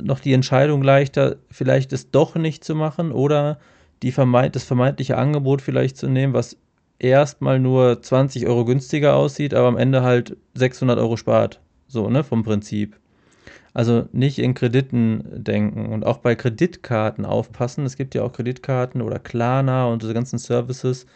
noch 0.00 0.20
die 0.20 0.32
Entscheidung 0.32 0.82
leichter, 0.82 1.36
vielleicht 1.50 1.92
es 1.92 2.10
doch 2.10 2.34
nicht 2.34 2.64
zu 2.64 2.74
machen 2.74 3.12
oder 3.12 3.58
die 4.02 4.12
vermeint, 4.12 4.56
das 4.56 4.64
vermeintliche 4.64 5.16
Angebot 5.16 5.62
vielleicht 5.62 5.96
zu 5.96 6.08
nehmen, 6.08 6.34
was 6.34 6.56
erstmal 6.98 7.58
nur 7.58 8.02
20 8.02 8.46
Euro 8.46 8.64
günstiger 8.64 9.14
aussieht, 9.14 9.54
aber 9.54 9.68
am 9.68 9.78
Ende 9.78 10.02
halt 10.02 10.36
600 10.54 10.98
Euro 10.98 11.16
spart. 11.16 11.60
So, 11.88 12.10
ne, 12.10 12.24
vom 12.24 12.42
Prinzip. 12.42 12.98
Also 13.72 14.08
nicht 14.12 14.38
in 14.38 14.54
Krediten 14.54 15.22
denken 15.44 15.92
und 15.92 16.04
auch 16.04 16.18
bei 16.18 16.34
Kreditkarten 16.34 17.24
aufpassen. 17.26 17.84
Es 17.84 17.96
gibt 17.96 18.14
ja 18.14 18.22
auch 18.22 18.32
Kreditkarten 18.32 19.02
oder 19.02 19.18
Klarna 19.18 19.86
und 19.86 20.02
diese 20.02 20.14
ganzen 20.14 20.38
Services. 20.38 21.06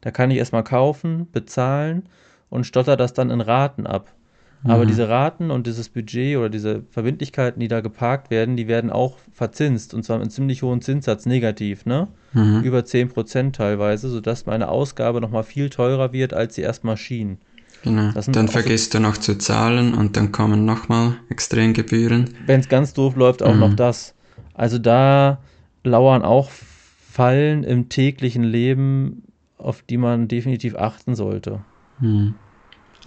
Da 0.00 0.10
kann 0.10 0.30
ich 0.30 0.38
erstmal 0.38 0.64
kaufen, 0.64 1.28
bezahlen 1.30 2.08
und 2.48 2.64
stotter 2.64 2.96
das 2.96 3.12
dann 3.12 3.30
in 3.30 3.42
Raten 3.42 3.86
ab. 3.86 4.15
Mhm. 4.62 4.70
Aber 4.70 4.86
diese 4.86 5.08
Raten 5.08 5.50
und 5.50 5.66
dieses 5.66 5.88
Budget 5.88 6.36
oder 6.36 6.48
diese 6.48 6.82
Verbindlichkeiten, 6.90 7.60
die 7.60 7.68
da 7.68 7.80
geparkt 7.80 8.30
werden, 8.30 8.56
die 8.56 8.68
werden 8.68 8.90
auch 8.90 9.18
verzinst 9.32 9.94
und 9.94 10.04
zwar 10.04 10.16
mit 10.16 10.24
einem 10.24 10.30
ziemlich 10.30 10.62
hohen 10.62 10.80
Zinssatz 10.80 11.26
negativ, 11.26 11.86
ne? 11.86 12.08
Mhm. 12.32 12.62
Über 12.62 12.80
10% 12.80 13.52
teilweise, 13.52 14.08
sodass 14.08 14.46
meine 14.46 14.68
Ausgabe 14.68 15.20
nochmal 15.20 15.44
viel 15.44 15.70
teurer 15.70 16.12
wird, 16.12 16.34
als 16.34 16.54
sie 16.54 16.62
erstmal 16.62 16.96
schien. 16.96 17.38
Genau. 17.82 18.10
Dann 18.32 18.48
vergisst 18.48 18.92
so, 18.92 18.98
du 18.98 19.02
noch 19.02 19.16
zu 19.16 19.38
zahlen 19.38 19.94
und 19.94 20.16
dann 20.16 20.32
kommen 20.32 20.64
nochmal 20.64 21.14
Extremgebühren. 21.28 22.30
Wenn 22.46 22.60
es 22.60 22.68
ganz 22.68 22.94
doof 22.94 23.16
läuft, 23.16 23.42
auch 23.42 23.54
mhm. 23.54 23.60
noch 23.60 23.74
das. 23.74 24.14
Also 24.54 24.78
da 24.78 25.38
lauern 25.84 26.22
auch 26.22 26.50
Fallen 26.50 27.64
im 27.64 27.88
täglichen 27.88 28.42
Leben, 28.42 29.22
auf 29.56 29.82
die 29.82 29.96
man 29.96 30.28
definitiv 30.28 30.74
achten 30.76 31.14
sollte. 31.14 31.60
Mhm. 32.00 32.34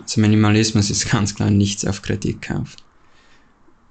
Also 0.02 0.22
Minimalismus 0.22 0.90
ist 0.90 1.10
ganz 1.10 1.36
klar 1.36 1.50
nichts 1.50 1.86
auf 1.86 2.02
Kredit 2.02 2.42
kaufen. 2.42 2.78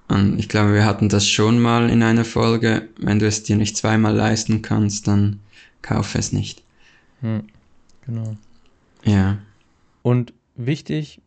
Und 0.08 0.38
ich 0.38 0.48
glaube, 0.48 0.72
wir 0.72 0.86
hatten 0.86 1.08
das 1.08 1.28
schon 1.28 1.60
mal 1.60 1.90
in 1.90 2.02
einer 2.02 2.24
Folge. 2.24 2.88
Wenn 2.98 3.18
du 3.18 3.26
es 3.26 3.42
dir 3.42 3.56
nicht 3.56 3.76
zweimal 3.76 4.14
leisten 4.14 4.62
kannst, 4.62 5.06
dann 5.06 5.40
kauf 5.82 6.14
es 6.14 6.32
nicht. 6.32 6.62
Hm, 7.20 7.44
genau. 8.06 8.36
Ja. 9.04 9.38
Und 10.02 10.32
wichtig, 10.56 11.20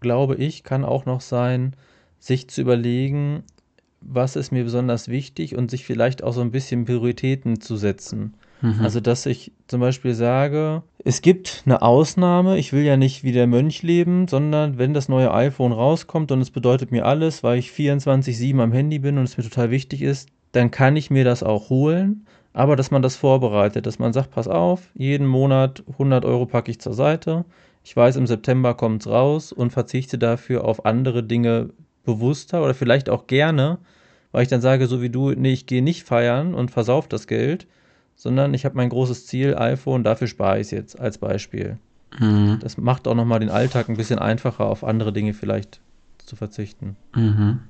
glaube 0.00 0.36
ich, 0.36 0.62
kann 0.62 0.84
auch 0.84 1.06
noch 1.06 1.22
sein, 1.22 1.74
sich 2.18 2.48
zu 2.48 2.60
überlegen, 2.60 3.44
was 4.00 4.36
ist 4.36 4.52
mir 4.52 4.64
besonders 4.64 5.08
wichtig 5.08 5.56
und 5.56 5.70
sich 5.70 5.84
vielleicht 5.84 6.22
auch 6.22 6.32
so 6.32 6.40
ein 6.40 6.50
bisschen 6.50 6.84
Prioritäten 6.84 7.60
zu 7.60 7.76
setzen. 7.76 8.34
Mhm. 8.60 8.80
Also, 8.82 9.00
dass 9.00 9.26
ich 9.26 9.52
zum 9.66 9.80
Beispiel 9.80 10.14
sage, 10.14 10.82
es 11.04 11.22
gibt 11.22 11.62
eine 11.64 11.82
Ausnahme, 11.82 12.58
ich 12.58 12.72
will 12.72 12.82
ja 12.82 12.96
nicht 12.96 13.22
wie 13.22 13.32
der 13.32 13.46
Mönch 13.46 13.82
leben, 13.82 14.26
sondern 14.26 14.78
wenn 14.78 14.94
das 14.94 15.08
neue 15.08 15.32
iPhone 15.32 15.72
rauskommt 15.72 16.32
und 16.32 16.40
es 16.40 16.50
bedeutet 16.50 16.90
mir 16.90 17.06
alles, 17.06 17.42
weil 17.42 17.58
ich 17.58 17.70
24-7 17.70 18.60
am 18.60 18.72
Handy 18.72 18.98
bin 18.98 19.18
und 19.18 19.24
es 19.24 19.36
mir 19.36 19.44
total 19.44 19.70
wichtig 19.70 20.02
ist, 20.02 20.28
dann 20.52 20.70
kann 20.70 20.96
ich 20.96 21.10
mir 21.10 21.24
das 21.24 21.42
auch 21.42 21.70
holen. 21.70 22.26
Aber 22.52 22.74
dass 22.74 22.90
man 22.90 23.02
das 23.02 23.14
vorbereitet, 23.14 23.86
dass 23.86 23.98
man 24.00 24.12
sagt, 24.12 24.30
pass 24.30 24.48
auf, 24.48 24.90
jeden 24.94 25.26
Monat 25.26 25.84
100 25.92 26.24
Euro 26.24 26.46
packe 26.46 26.70
ich 26.70 26.80
zur 26.80 26.94
Seite. 26.94 27.44
Ich 27.84 27.94
weiß, 27.94 28.16
im 28.16 28.26
September 28.26 28.74
kommt 28.74 29.02
es 29.02 29.08
raus 29.08 29.52
und 29.52 29.70
verzichte 29.70 30.18
dafür 30.18 30.64
auf 30.64 30.84
andere 30.84 31.22
Dinge 31.22 31.70
bewusster 32.04 32.64
oder 32.64 32.74
vielleicht 32.74 33.10
auch 33.10 33.26
gerne, 33.26 33.78
weil 34.32 34.42
ich 34.42 34.48
dann 34.48 34.60
sage, 34.60 34.86
so 34.86 35.00
wie 35.02 35.10
du, 35.10 35.30
nee, 35.30 35.52
ich 35.52 35.66
gehe 35.66 35.82
nicht 35.82 36.04
feiern 36.04 36.54
und 36.54 36.70
versauf 36.70 37.06
das 37.06 37.26
Geld, 37.26 37.66
sondern 38.18 38.52
ich 38.52 38.64
habe 38.64 38.76
mein 38.76 38.88
großes 38.88 39.26
Ziel, 39.26 39.54
iPhone, 39.56 40.02
dafür 40.02 40.26
spare 40.26 40.56
ich 40.58 40.66
es 40.66 40.70
jetzt 40.72 41.00
als 41.00 41.18
Beispiel. 41.18 41.78
Mhm. 42.18 42.58
Das 42.60 42.76
macht 42.76 43.06
auch 43.06 43.14
nochmal 43.14 43.38
den 43.38 43.48
Alltag 43.48 43.88
ein 43.88 43.96
bisschen 43.96 44.18
einfacher, 44.18 44.66
auf 44.66 44.82
andere 44.82 45.12
Dinge 45.12 45.34
vielleicht 45.34 45.80
zu 46.26 46.34
verzichten. 46.34 46.96
Mhm. 47.14 47.60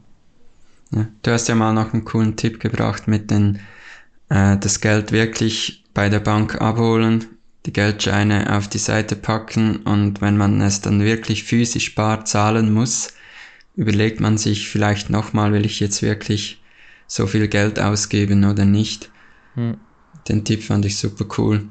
Ja, 0.90 1.06
du 1.22 1.30
hast 1.30 1.48
ja 1.48 1.54
mal 1.54 1.74
noch 1.74 1.92
einen 1.92 2.06
coolen 2.06 2.36
Tipp 2.36 2.60
gebracht 2.60 3.08
mit 3.08 3.30
den, 3.30 3.60
äh, 4.30 4.56
das 4.56 4.80
Geld 4.80 5.12
wirklich 5.12 5.84
bei 5.92 6.08
der 6.08 6.20
Bank 6.20 6.58
abholen, 6.62 7.26
die 7.66 7.72
Geldscheine 7.74 8.56
auf 8.56 8.68
die 8.68 8.78
Seite 8.78 9.16
packen 9.16 9.76
und 9.82 10.22
wenn 10.22 10.38
man 10.38 10.62
es 10.62 10.80
dann 10.80 11.04
wirklich 11.04 11.44
physisch 11.44 11.94
bar 11.94 12.24
zahlen 12.24 12.72
muss, 12.72 13.12
überlegt 13.76 14.20
man 14.20 14.38
sich 14.38 14.70
vielleicht 14.70 15.10
nochmal, 15.10 15.52
will 15.52 15.66
ich 15.66 15.78
jetzt 15.78 16.00
wirklich 16.00 16.62
so 17.06 17.26
viel 17.26 17.48
Geld 17.48 17.78
ausgeben 17.78 18.46
oder 18.46 18.64
nicht. 18.64 19.10
Mhm. 19.54 19.76
Den 20.28 20.44
Tipp 20.44 20.62
fand 20.62 20.84
ich 20.84 20.96
super 20.96 21.26
cool. 21.38 21.66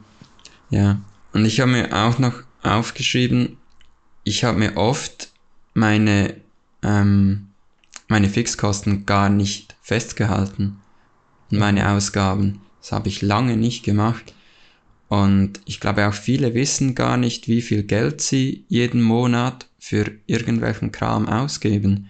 Ja. 0.70 1.00
Und 1.34 1.46
ich 1.46 1.60
habe 1.60 1.72
mir 1.72 1.94
auch 1.94 2.20
noch 2.20 2.44
aufgeschrieben, 2.64 3.58
ich 4.24 4.44
habe 4.44 4.60
mir 4.60 4.76
oft 4.76 5.32
meine, 5.74 6.36
ähm, 6.82 7.48
meine 8.08 8.30
Fixkosten 8.30 9.06
gar 9.06 9.30
nicht 9.30 9.76
festgehalten. 9.82 10.80
Meine 11.50 11.90
Ausgaben. 11.90 12.60
Das 12.82 12.92
habe 12.92 13.08
ich 13.08 13.22
lange 13.22 13.56
nicht 13.56 13.84
gemacht. 13.84 14.34
Und 15.08 15.62
ich 15.66 15.80
glaube 15.80 16.08
auch 16.08 16.14
viele 16.14 16.54
wissen 16.54 16.94
gar 16.94 17.16
nicht, 17.16 17.48
wie 17.48 17.62
viel 17.62 17.84
Geld 17.84 18.20
sie 18.20 18.66
jeden 18.68 19.02
Monat 19.02 19.68
für 19.80 20.12
irgendwelchen 20.26 20.92
Kram 20.92 21.30
ausgeben. 21.30 22.10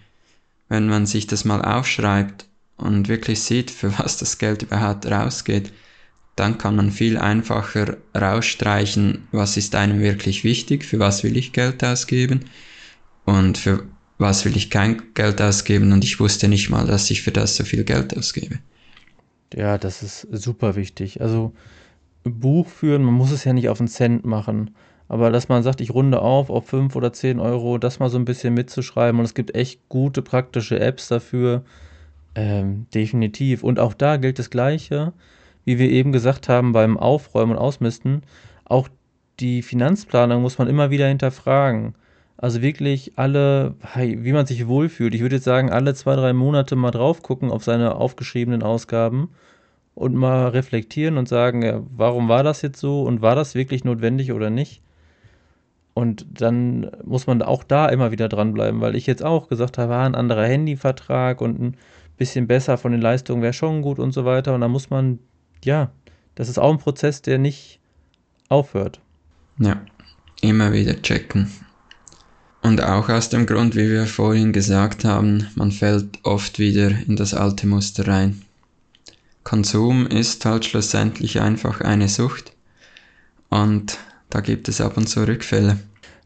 Wenn 0.69 0.87
man 0.87 1.05
sich 1.05 1.27
das 1.27 1.45
mal 1.45 1.61
aufschreibt 1.61 2.45
und 2.77 3.07
wirklich 3.07 3.41
sieht, 3.41 3.69
für 3.69 3.97
was 3.99 4.17
das 4.17 4.39
Geld 4.39 4.63
überhaupt 4.63 5.05
rausgeht, 5.05 5.71
dann 6.37 6.59
kann 6.59 6.75
man 6.75 6.91
viel 6.91 7.17
einfacher 7.17 7.97
rausstreichen, 8.15 9.27
was 9.31 9.57
ist 9.57 9.75
einem 9.75 9.99
wirklich 9.99 10.43
wichtig, 10.43 10.85
für 10.85 10.99
was 10.99 11.23
will 11.23 11.35
ich 11.35 11.51
Geld 11.51 11.83
ausgeben 11.83 12.45
und 13.25 13.57
für 13.57 13.83
was 14.19 14.45
will 14.45 14.55
ich 14.55 14.69
kein 14.69 15.01
Geld 15.15 15.41
ausgeben 15.41 15.91
und 15.91 16.03
ich 16.03 16.19
wusste 16.19 16.47
nicht 16.47 16.69
mal, 16.69 16.85
dass 16.85 17.09
ich 17.09 17.23
für 17.23 17.31
das 17.31 17.55
so 17.55 17.63
viel 17.63 17.83
Geld 17.83 18.15
ausgebe. 18.15 18.59
Ja, 19.53 19.77
das 19.77 20.03
ist 20.03 20.27
super 20.31 20.75
wichtig. 20.75 21.21
Also 21.21 21.53
Buch 22.23 22.67
führen, 22.67 23.03
man 23.03 23.15
muss 23.15 23.31
es 23.31 23.43
ja 23.43 23.53
nicht 23.53 23.69
auf 23.69 23.79
einen 23.79 23.87
Cent 23.87 24.23
machen, 24.23 24.75
aber 25.07 25.31
dass 25.31 25.49
man 25.49 25.63
sagt, 25.63 25.81
ich 25.81 25.91
runde 25.91 26.21
auf 26.21 26.51
auf 26.51 26.67
5 26.67 26.95
oder 26.95 27.13
10 27.13 27.39
Euro, 27.39 27.79
das 27.79 27.97
mal 27.99 28.09
so 28.09 28.17
ein 28.19 28.25
bisschen 28.25 28.53
mitzuschreiben 28.53 29.19
und 29.19 29.25
es 29.25 29.33
gibt 29.33 29.55
echt 29.55 29.89
gute 29.89 30.21
praktische 30.21 30.79
Apps 30.79 31.07
dafür, 31.07 31.63
ähm, 32.35 32.85
definitiv. 32.93 33.63
Und 33.63 33.79
auch 33.79 33.95
da 33.95 34.17
gilt 34.17 34.37
das 34.37 34.51
Gleiche 34.51 35.13
wie 35.67 35.79
wir 35.79 35.89
eben 35.89 36.13
gesagt 36.13 36.47
haben, 36.47 36.71
beim 36.71 36.95
Aufräumen 36.97 37.51
und 37.51 37.57
Ausmisten, 37.57 38.21
auch 38.63 38.87
die 39.41 39.61
Finanzplanung 39.61 40.41
muss 40.41 40.57
man 40.57 40.69
immer 40.69 40.91
wieder 40.91 41.09
hinterfragen. 41.09 41.93
Also 42.37 42.61
wirklich 42.61 43.11
alle, 43.17 43.75
wie 43.95 44.31
man 44.31 44.45
sich 44.45 44.65
wohlfühlt. 44.67 45.13
Ich 45.13 45.19
würde 45.19 45.35
jetzt 45.35 45.43
sagen, 45.43 45.69
alle 45.69 45.93
zwei, 45.93 46.15
drei 46.15 46.31
Monate 46.31 46.77
mal 46.77 46.91
drauf 46.91 47.21
gucken 47.21 47.51
auf 47.51 47.65
seine 47.65 47.95
aufgeschriebenen 47.95 48.63
Ausgaben 48.63 49.31
und 49.93 50.15
mal 50.15 50.47
reflektieren 50.47 51.17
und 51.17 51.27
sagen, 51.27 51.85
warum 51.93 52.29
war 52.29 52.43
das 52.43 52.61
jetzt 52.61 52.79
so 52.79 53.03
und 53.03 53.21
war 53.21 53.35
das 53.35 53.53
wirklich 53.53 53.83
notwendig 53.83 54.31
oder 54.31 54.49
nicht? 54.49 54.81
Und 55.93 56.27
dann 56.29 56.91
muss 57.03 57.27
man 57.27 57.41
auch 57.41 57.65
da 57.65 57.89
immer 57.89 58.11
wieder 58.11 58.29
dranbleiben, 58.29 58.79
weil 58.79 58.95
ich 58.95 59.05
jetzt 59.05 59.23
auch 59.25 59.49
gesagt 59.49 59.77
habe, 59.77 59.95
ah, 59.95 60.05
ein 60.05 60.15
anderer 60.15 60.45
Handyvertrag 60.45 61.41
und 61.41 61.59
ein 61.59 61.77
bisschen 62.15 62.47
besser 62.47 62.77
von 62.77 62.93
den 62.93 63.01
Leistungen 63.01 63.41
wäre 63.41 63.51
schon 63.51 63.81
gut 63.81 63.99
und 63.99 64.13
so 64.13 64.23
weiter. 64.23 64.55
Und 64.55 64.61
da 64.61 64.69
muss 64.69 64.89
man 64.89 65.19
ja, 65.63 65.91
das 66.35 66.49
ist 66.49 66.57
auch 66.59 66.71
ein 66.71 66.79
Prozess, 66.79 67.21
der 67.21 67.37
nicht 67.37 67.79
aufhört. 68.49 68.99
Ja, 69.59 69.81
immer 70.41 70.71
wieder 70.73 71.01
checken. 71.01 71.51
Und 72.61 72.83
auch 72.83 73.09
aus 73.09 73.29
dem 73.29 73.45
Grund, 73.45 73.75
wie 73.75 73.89
wir 73.89 74.05
vorhin 74.05 74.51
gesagt 74.51 75.05
haben, 75.05 75.47
man 75.55 75.71
fällt 75.71 76.19
oft 76.23 76.59
wieder 76.59 76.89
in 76.89 77.15
das 77.15 77.33
alte 77.33 77.65
Muster 77.65 78.07
rein. 78.07 78.41
Konsum 79.43 80.05
ist 80.07 80.43
halt 80.43 80.65
schlussendlich 80.65 81.39
einfach 81.39 81.79
eine 81.79 82.09
Sucht 82.09 82.51
und 83.49 83.97
da 84.29 84.41
gibt 84.41 84.67
es 84.67 84.81
ab 84.81 84.97
und 84.97 85.07
zu 85.07 85.25
Rückfälle. 85.25 85.77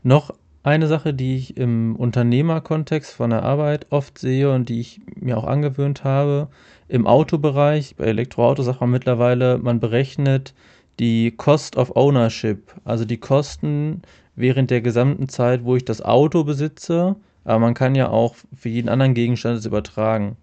Noch 0.02 0.34
eine 0.63 0.88
Sache, 0.88 1.13
die 1.13 1.38
ich 1.38 1.58
im 1.58 1.96
Unternehmerkontext 1.96 3.13
von 3.13 3.30
der 3.30 3.44
Arbeit 3.44 3.88
oft 3.91 4.17
sehe 4.17 4.52
und 4.52 4.70
die 4.70 4.80
ich 4.80 5.02
mir 5.15 5.38
auch 5.38 5.46
angewöhnt 5.46 6.04
habe, 6.04 6.50
im 6.91 7.08
Autobereich, 7.08 7.95
bei 7.95 8.04
Elektroautos 8.04 8.65
sagt 8.65 8.82
man 8.82 8.91
mittlerweile, 8.91 9.58
man 9.58 9.80
berechnet 9.80 10.54
die 10.99 11.32
Cost 11.32 11.77
of 11.77 11.95
Ownership, 11.95 12.73
also 12.84 13.06
die 13.06 13.17
Kosten 13.17 14.01
während 14.36 14.71
der 14.71 14.82
gesamten 14.82 15.30
Zeit, 15.30 15.63
wo 15.63 15.77
ich 15.77 15.86
das 15.86 16.01
Auto 16.01 16.43
besitze, 16.43 17.15
aber 17.45 17.60
man 17.60 17.75
kann 17.75 17.95
ja 17.95 18.10
auch 18.10 18.36
für 18.54 18.67
jeden 18.67 18.89
anderen 18.89 19.13
Gegenstand 19.13 19.58
es 19.58 19.65
übertragen. 19.65 20.36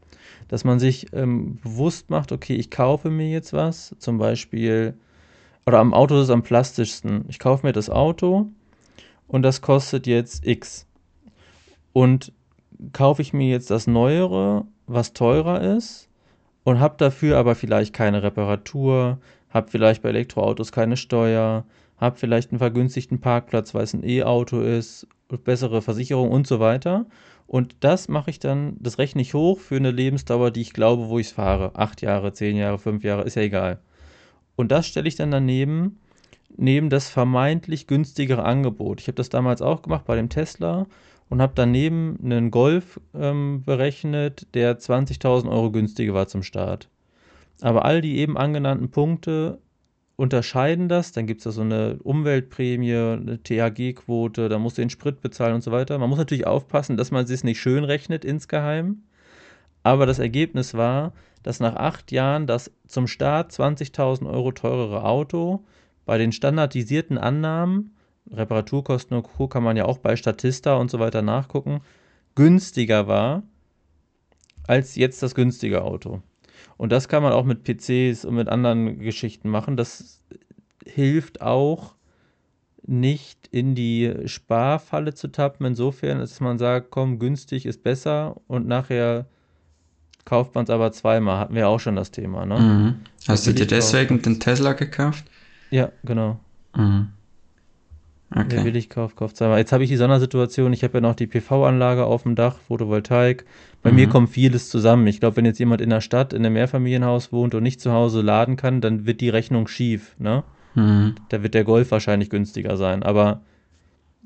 Dass 0.48 0.64
man 0.64 0.78
sich 0.78 1.12
ähm, 1.12 1.58
bewusst 1.62 2.08
macht, 2.08 2.32
okay, 2.32 2.54
ich 2.54 2.70
kaufe 2.70 3.10
mir 3.10 3.28
jetzt 3.28 3.52
was, 3.52 3.94
zum 3.98 4.16
Beispiel, 4.16 4.94
oder 5.66 5.80
am 5.80 5.92
Auto 5.92 6.16
ist 6.16 6.24
es 6.24 6.30
am 6.30 6.42
plastischsten. 6.42 7.26
Ich 7.28 7.38
kaufe 7.38 7.66
mir 7.66 7.74
das 7.74 7.90
Auto 7.90 8.46
und 9.26 9.42
das 9.42 9.60
kostet 9.60 10.06
jetzt 10.06 10.46
X. 10.46 10.86
Und 11.92 12.32
kaufe 12.94 13.20
ich 13.20 13.34
mir 13.34 13.50
jetzt 13.50 13.70
das 13.70 13.86
Neuere, 13.86 14.64
was 14.86 15.12
teurer 15.12 15.60
ist, 15.60 16.07
und 16.64 16.80
habe 16.80 16.96
dafür 16.98 17.38
aber 17.38 17.54
vielleicht 17.54 17.92
keine 17.92 18.22
Reparatur, 18.22 19.18
habe 19.50 19.70
vielleicht 19.70 20.02
bei 20.02 20.10
Elektroautos 20.10 20.72
keine 20.72 20.96
Steuer, 20.96 21.64
habe 21.96 22.16
vielleicht 22.16 22.50
einen 22.50 22.58
vergünstigten 22.58 23.20
Parkplatz, 23.20 23.74
weil 23.74 23.84
es 23.84 23.94
ein 23.94 24.04
E-Auto 24.04 24.60
ist, 24.60 25.06
bessere 25.44 25.82
Versicherung 25.82 26.30
und 26.30 26.46
so 26.46 26.60
weiter. 26.60 27.06
Und 27.46 27.76
das 27.80 28.08
mache 28.08 28.30
ich 28.30 28.38
dann, 28.38 28.76
das 28.78 28.98
rechne 28.98 29.22
ich 29.22 29.34
hoch 29.34 29.58
für 29.58 29.76
eine 29.76 29.90
Lebensdauer, 29.90 30.50
die 30.50 30.60
ich 30.60 30.74
glaube, 30.74 31.08
wo 31.08 31.18
ich 31.18 31.28
es 31.28 31.32
fahre. 31.32 31.74
Acht 31.74 32.02
Jahre, 32.02 32.32
zehn 32.32 32.56
Jahre, 32.56 32.78
fünf 32.78 33.04
Jahre, 33.04 33.22
ist 33.22 33.36
ja 33.36 33.42
egal. 33.42 33.80
Und 34.54 34.70
das 34.70 34.86
stelle 34.86 35.08
ich 35.08 35.16
dann 35.16 35.30
daneben 35.30 35.98
neben 36.56 36.90
das 36.90 37.08
vermeintlich 37.08 37.86
günstigere 37.86 38.42
Angebot. 38.44 39.00
Ich 39.00 39.06
habe 39.06 39.16
das 39.16 39.28
damals 39.28 39.62
auch 39.62 39.82
gemacht 39.82 40.04
bei 40.06 40.16
dem 40.16 40.28
Tesla 40.28 40.86
und 41.28 41.42
habe 41.42 41.52
daneben 41.54 42.18
einen 42.22 42.50
Golf 42.50 43.00
ähm, 43.14 43.62
berechnet, 43.64 44.46
der 44.54 44.78
20.000 44.78 45.50
Euro 45.50 45.70
günstiger 45.70 46.14
war 46.14 46.26
zum 46.26 46.42
Start. 46.42 46.88
Aber 47.60 47.84
all 47.84 48.00
die 48.00 48.18
eben 48.18 48.38
angenannten 48.38 48.90
Punkte 48.90 49.58
unterscheiden 50.18 50.88
das. 50.88 51.12
Dann 51.12 51.26
gibt 51.26 51.40
es 51.40 51.44
da 51.44 51.50
so 51.52 51.60
eine 51.62 51.98
Umweltprämie, 52.02 52.94
eine 52.94 53.38
THG-Quote, 53.42 54.48
da 54.48 54.58
musst 54.58 54.76
du 54.76 54.82
den 54.82 54.90
Sprit 54.90 55.20
bezahlen 55.20 55.54
und 55.54 55.62
so 55.62 55.70
weiter. 55.70 55.96
Man 55.98 56.10
muss 56.10 56.18
natürlich 56.18 56.46
aufpassen, 56.46 56.96
dass 56.96 57.12
man 57.12 57.24
es 57.24 57.44
nicht 57.44 57.60
schön 57.60 57.84
rechnet 57.84 58.24
insgeheim. 58.24 59.04
Aber 59.84 60.06
das 60.06 60.18
Ergebnis 60.18 60.74
war, 60.74 61.12
dass 61.44 61.60
nach 61.60 61.76
acht 61.76 62.10
Jahren 62.10 62.48
das 62.48 62.72
zum 62.86 63.06
Start 63.06 63.52
20.000 63.52 64.28
Euro 64.28 64.50
teurere 64.50 65.04
Auto 65.04 65.64
bei 66.04 66.18
den 66.18 66.32
standardisierten 66.32 67.16
Annahmen, 67.16 67.94
Reparaturkosten 68.32 69.16
und 69.16 69.22
Co. 69.22 69.48
kann 69.48 69.62
man 69.62 69.76
ja 69.76 69.84
auch 69.84 69.98
bei 69.98 70.16
Statista 70.16 70.76
und 70.76 70.90
so 70.90 70.98
weiter 70.98 71.22
nachgucken, 71.22 71.80
günstiger 72.34 73.06
war 73.06 73.42
als 74.66 74.96
jetzt 74.96 75.22
das 75.22 75.34
günstige 75.34 75.82
Auto. 75.82 76.22
Und 76.76 76.92
das 76.92 77.08
kann 77.08 77.22
man 77.22 77.32
auch 77.32 77.44
mit 77.44 77.64
PCs 77.64 78.24
und 78.24 78.34
mit 78.34 78.48
anderen 78.48 78.98
Geschichten 78.98 79.48
machen. 79.48 79.76
Das 79.76 80.22
hilft 80.84 81.40
auch 81.40 81.94
nicht 82.86 83.48
in 83.50 83.74
die 83.74 84.14
Sparfalle 84.26 85.14
zu 85.14 85.28
tappen, 85.28 85.66
insofern, 85.66 86.18
dass 86.18 86.40
man 86.40 86.58
sagt, 86.58 86.90
komm, 86.90 87.18
günstig 87.18 87.66
ist 87.66 87.82
besser 87.82 88.40
und 88.46 88.66
nachher 88.66 89.26
kauft 90.24 90.54
man 90.54 90.64
es 90.64 90.70
aber 90.70 90.92
zweimal. 90.92 91.38
Hatten 91.38 91.54
wir 91.54 91.68
auch 91.68 91.80
schon 91.80 91.96
das 91.96 92.10
Thema. 92.10 92.46
Ne? 92.46 92.58
Mhm. 92.58 92.94
Hast 93.26 93.46
du 93.46 93.52
dir 93.52 93.66
deswegen 93.66 94.22
den 94.22 94.40
Tesla 94.40 94.72
gekauft? 94.72 95.24
Ja, 95.70 95.90
genau. 96.04 96.40
Mhm. 96.76 97.08
Okay. 98.30 98.46
Wer 98.50 98.64
billig 98.64 98.90
kauft, 98.90 99.16
kauft 99.16 99.38
zweimal. 99.38 99.58
Jetzt 99.58 99.72
habe 99.72 99.84
ich 99.84 99.90
die 99.90 99.96
Sondersituation, 99.96 100.72
ich 100.74 100.84
habe 100.84 100.98
ja 100.98 101.00
noch 101.00 101.14
die 101.14 101.26
PV-Anlage 101.26 102.04
auf 102.04 102.24
dem 102.24 102.34
Dach, 102.34 102.56
Photovoltaik. 102.68 103.46
Bei 103.82 103.90
mhm. 103.90 103.96
mir 103.96 104.08
kommt 104.08 104.30
vieles 104.30 104.68
zusammen. 104.68 105.06
Ich 105.06 105.20
glaube, 105.20 105.36
wenn 105.38 105.46
jetzt 105.46 105.58
jemand 105.58 105.80
in 105.80 105.88
der 105.88 106.02
Stadt 106.02 106.34
in 106.34 106.44
einem 106.44 106.54
Mehrfamilienhaus 106.54 107.32
wohnt 107.32 107.54
und 107.54 107.62
nicht 107.62 107.80
zu 107.80 107.92
Hause 107.92 108.20
laden 108.20 108.56
kann, 108.56 108.82
dann 108.82 109.06
wird 109.06 109.22
die 109.22 109.30
Rechnung 109.30 109.66
schief, 109.66 110.14
ne? 110.18 110.44
Mhm. 110.74 111.14
Da 111.30 111.42
wird 111.42 111.54
der 111.54 111.64
Golf 111.64 111.90
wahrscheinlich 111.90 112.28
günstiger 112.28 112.76
sein. 112.76 113.02
Aber 113.02 113.40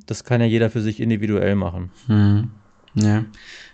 das 0.07 0.25
kann 0.25 0.41
ja 0.41 0.47
jeder 0.49 0.69
für 0.71 0.81
sich 0.81 0.99
individuell 0.99 1.55
machen. 1.55 1.91
Mhm. 2.09 2.51
Ja. 2.95 3.25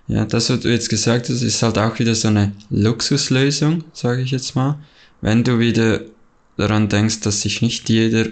Ja, 0.09 0.25
das, 0.25 0.51
was 0.51 0.61
du 0.61 0.69
jetzt 0.69 0.89
gesagt 0.89 1.29
hast, 1.29 1.43
ist 1.43 1.63
halt 1.63 1.79
auch 1.79 1.99
wieder 1.99 2.15
so 2.15 2.29
eine 2.29 2.53
Luxuslösung, 2.71 3.85
sage 3.93 4.23
ich 4.23 4.31
jetzt 4.31 4.57
mal. 4.57 4.79
Wenn 5.21 5.45
du 5.45 5.59
wieder 5.59 6.01
daran 6.57 6.89
denkst, 6.89 7.21
dass 7.21 7.43
sich 7.43 7.63
nicht 7.63 7.89
jeder 7.89 8.27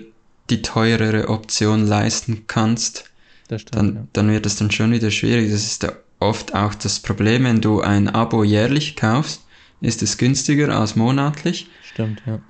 die 0.51 0.63
teurere 0.63 1.29
Option 1.29 1.87
leisten 1.87 2.45
kannst, 2.47 3.11
stimmt, 3.47 3.75
dann, 3.75 3.95
ja. 3.95 4.07
dann 4.13 4.31
wird 4.31 4.47
es 4.47 4.57
dann 4.57 4.71
schon 4.71 4.93
wieder 4.93 5.11
schwierig. 5.11 5.51
Das 5.51 5.63
ist 5.63 5.83
ja 5.83 5.93
oft 6.19 6.55
auch 6.55 6.75
das 6.75 7.01
Problem, 7.01 7.45
wenn 7.45 7.61
du 7.61 7.81
ein 7.81 8.09
Abo 8.09 8.45
jährlich 8.45 8.97
kaufst, 8.97 9.43
ist 9.81 10.03
es 10.03 10.19
günstiger 10.19 10.77
als 10.79 10.97
monatlich. 10.97 11.69
Stimmt, 11.83 12.23
ja. 12.27 12.41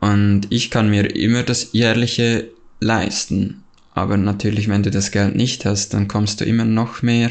Und 0.00 0.46
ich 0.50 0.70
kann 0.70 0.90
mir 0.90 1.14
immer 1.16 1.42
das 1.42 1.72
jährliche 1.72 2.50
leisten. 2.80 3.64
Aber 3.94 4.16
natürlich, 4.16 4.68
wenn 4.68 4.82
du 4.82 4.90
das 4.90 5.12
Geld 5.12 5.36
nicht 5.36 5.64
hast, 5.64 5.94
dann 5.94 6.08
kommst 6.08 6.40
du 6.40 6.44
immer 6.44 6.64
noch 6.64 7.02
mehr, 7.02 7.30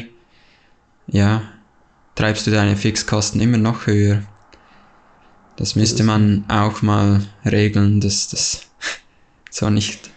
ja, 1.06 1.42
treibst 2.14 2.46
du 2.46 2.50
deine 2.50 2.76
Fixkosten 2.76 3.40
immer 3.40 3.58
noch 3.58 3.86
höher. 3.86 4.22
Das 5.56 5.76
müsste 5.76 6.02
man 6.02 6.44
auch 6.48 6.82
mal 6.82 7.22
regeln, 7.44 8.00
dass 8.00 8.28
das 8.28 8.66
so 9.54 9.70
nicht 9.70 10.10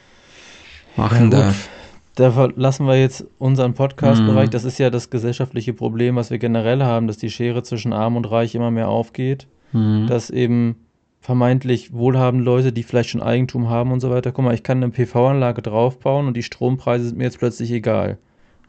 machen 0.96 1.32
ja, 1.32 1.40
darf. 1.40 1.70
Da 2.16 2.50
lassen 2.56 2.88
wir 2.88 3.00
jetzt 3.00 3.26
unseren 3.38 3.76
Podcast-Bereich. 3.76 4.50
Mm. 4.50 4.52
Das 4.52 4.64
ist 4.64 4.80
ja 4.80 4.90
das 4.90 5.12
gesellschaftliche 5.12 5.74
Problem, 5.74 6.16
was 6.16 6.32
wir 6.32 6.40
generell 6.40 6.82
haben, 6.82 7.06
dass 7.06 7.18
die 7.18 7.30
Schere 7.30 7.62
zwischen 7.62 7.94
Arm 7.94 8.16
und 8.16 8.26
Reich 8.26 8.56
immer 8.56 8.72
mehr 8.72 8.90
aufgeht. 8.90 9.48
Mm. 9.74 10.08
Dass 10.08 10.32
eben 10.32 10.78
vermeintlich 11.22 11.94
wohlhabende 11.94 12.44
Leute, 12.44 12.74
die 12.74 12.82
vielleicht 12.82 13.10
schon 13.10 13.22
Eigentum 13.22 13.70
haben 13.70 13.92
und 13.92 14.00
so 14.00 14.10
weiter, 14.10 14.32
guck 14.32 14.46
mal, 14.46 14.56
ich 14.56 14.64
kann 14.64 14.82
eine 14.82 14.92
PV-Anlage 14.92 15.62
draufbauen 15.62 16.26
und 16.26 16.36
die 16.36 16.44
Strompreise 16.44 17.06
sind 17.06 17.18
mir 17.20 17.26
jetzt 17.26 17.38
plötzlich 17.38 17.72
egal. 17.72 18.18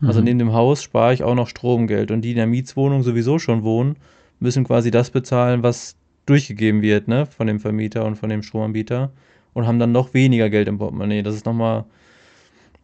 Also 0.02 0.20
mhm. 0.20 0.24
neben 0.24 0.38
dem 0.40 0.52
Haus 0.52 0.82
spare 0.82 1.14
ich 1.14 1.24
auch 1.24 1.34
noch 1.34 1.48
Stromgeld. 1.48 2.10
Und 2.10 2.20
die 2.20 2.30
in 2.32 2.36
der 2.36 2.46
Mietswohnung 2.46 3.02
sowieso 3.02 3.38
schon 3.38 3.62
wohnen, 3.62 3.96
müssen 4.38 4.64
quasi 4.64 4.90
das 4.90 5.10
bezahlen, 5.10 5.62
was 5.62 5.96
durchgegeben 6.26 6.82
wird, 6.82 7.08
ne, 7.08 7.24
von 7.24 7.46
dem 7.46 7.58
Vermieter 7.58 8.04
und 8.04 8.16
von 8.16 8.28
dem 8.28 8.42
Stromanbieter 8.42 9.10
und 9.58 9.66
haben 9.66 9.80
dann 9.80 9.90
noch 9.90 10.14
weniger 10.14 10.50
Geld 10.50 10.68
im 10.68 10.78
Portemonnaie. 10.78 11.24
Das 11.24 11.34
ist 11.34 11.44
nochmal, 11.44 11.84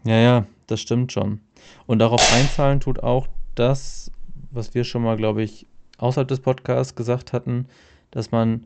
ja, 0.02 0.16
ja, 0.16 0.46
das 0.66 0.80
stimmt 0.80 1.12
schon. 1.12 1.38
Und 1.86 2.00
darauf 2.00 2.20
einzahlen 2.32 2.80
tut 2.80 3.00
auch 3.00 3.28
das, 3.54 4.10
was 4.50 4.74
wir 4.74 4.82
schon 4.82 5.04
mal, 5.04 5.16
glaube 5.16 5.44
ich, 5.44 5.68
außerhalb 5.98 6.26
des 6.26 6.40
Podcasts 6.40 6.96
gesagt 6.96 7.32
hatten, 7.32 7.66
dass 8.10 8.32
man 8.32 8.64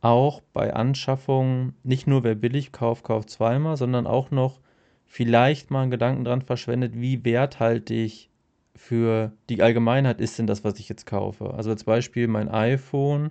auch 0.00 0.40
bei 0.52 0.74
Anschaffungen 0.74 1.76
nicht 1.84 2.08
nur 2.08 2.24
wer 2.24 2.34
billig 2.34 2.72
kauft, 2.72 3.04
kauft 3.04 3.30
zweimal, 3.30 3.76
sondern 3.76 4.08
auch 4.08 4.32
noch 4.32 4.58
vielleicht 5.06 5.70
mal 5.70 5.82
einen 5.82 5.92
Gedanken 5.92 6.24
dran 6.24 6.42
verschwendet, 6.42 6.94
wie 6.96 7.24
werthaltig 7.24 8.30
für 8.74 9.30
die 9.48 9.62
Allgemeinheit 9.62 10.20
ist 10.20 10.40
denn 10.40 10.48
das, 10.48 10.64
was 10.64 10.80
ich 10.80 10.88
jetzt 10.88 11.06
kaufe. 11.06 11.54
Also 11.54 11.70
als 11.70 11.84
Beispiel 11.84 12.26
mein 12.26 12.48
iPhone 12.48 13.30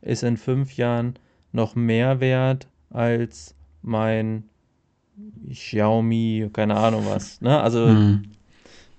ist 0.00 0.22
in 0.22 0.36
fünf 0.36 0.76
Jahren 0.76 1.14
noch 1.50 1.74
mehr 1.74 2.20
wert 2.20 2.68
als 2.92 3.54
mein 3.82 4.44
Xiaomi, 5.48 6.50
keine 6.52 6.76
Ahnung 6.76 7.04
was. 7.06 7.40
Ne? 7.40 7.60
Also, 7.60 7.86
mhm. 7.86 8.22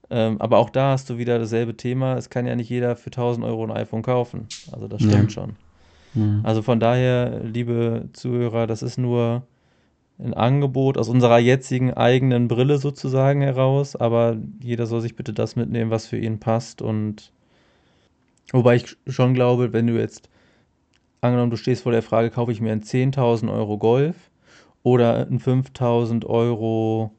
ähm, 0.09 0.37
aber 0.39 0.57
auch 0.57 0.69
da 0.69 0.91
hast 0.91 1.09
du 1.09 1.17
wieder 1.17 1.39
dasselbe 1.39 1.75
Thema. 1.75 2.17
Es 2.17 2.29
kann 2.29 2.45
ja 2.45 2.55
nicht 2.55 2.69
jeder 2.69 2.95
für 2.95 3.07
1000 3.07 3.45
Euro 3.45 3.63
ein 3.63 3.71
iPhone 3.71 4.01
kaufen. 4.01 4.47
Also, 4.71 4.87
das 4.87 5.01
stimmt 5.01 5.23
ja. 5.23 5.29
schon. 5.29 5.55
Mhm. 6.13 6.41
Also, 6.43 6.61
von 6.61 6.79
daher, 6.79 7.41
liebe 7.43 8.09
Zuhörer, 8.13 8.67
das 8.67 8.83
ist 8.83 8.97
nur 8.97 9.43
ein 10.19 10.33
Angebot 10.33 10.97
aus 10.97 11.09
unserer 11.09 11.39
jetzigen 11.39 11.93
eigenen 11.93 12.47
Brille 12.47 12.77
sozusagen 12.77 13.41
heraus. 13.41 13.95
Aber 13.95 14.37
jeder 14.61 14.85
soll 14.85 15.01
sich 15.01 15.15
bitte 15.15 15.33
das 15.33 15.55
mitnehmen, 15.55 15.91
was 15.91 16.07
für 16.07 16.17
ihn 16.17 16.39
passt. 16.39 16.81
Und 16.81 17.31
wobei 18.51 18.75
ich 18.75 18.97
schon 19.07 19.33
glaube, 19.33 19.73
wenn 19.73 19.87
du 19.87 19.97
jetzt 19.97 20.29
angenommen, 21.23 21.51
du 21.51 21.57
stehst 21.57 21.83
vor 21.83 21.91
der 21.91 22.03
Frage, 22.03 22.29
kaufe 22.29 22.51
ich 22.51 22.61
mir 22.61 22.71
einen 22.71 22.83
10.000 22.83 23.51
Euro 23.51 23.77
Golf 23.77 24.15
oder 24.83 25.25
einen 25.25 25.39
5.000 25.39 26.25
Euro 26.25 27.11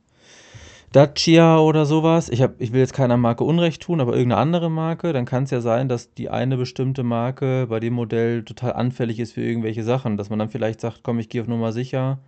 Dacia 0.93 1.59
oder 1.59 1.87
sowas. 1.87 2.29
Ich, 2.29 2.41
hab, 2.41 2.61
ich 2.61 2.73
will 2.73 2.79
jetzt 2.79 2.93
keiner 2.93 3.17
Marke 3.17 3.43
Unrecht 3.43 3.83
tun, 3.83 4.01
aber 4.01 4.13
irgendeine 4.13 4.41
andere 4.41 4.71
Marke, 4.71 5.13
dann 5.13 5.25
kann 5.25 5.43
es 5.43 5.51
ja 5.51 5.61
sein, 5.61 5.89
dass 5.89 6.15
die 6.15 6.31
eine 6.31 6.57
bestimmte 6.57 7.03
Marke 7.03 7.67
bei 7.69 7.81
dem 7.81 7.95
Modell 7.95 8.45
total 8.45 8.75
anfällig 8.75 9.19
ist 9.19 9.33
für 9.33 9.43
irgendwelche 9.43 9.83
Sachen, 9.83 10.17
dass 10.17 10.31
man 10.31 10.39
dann 10.39 10.51
vielleicht 10.51 10.81
sagt, 10.81 11.01
komm, 11.03 11.19
ich 11.19 11.29
gehe 11.29 11.43
auf 11.43 11.49
Nummer 11.49 11.73
sicher, 11.73 12.21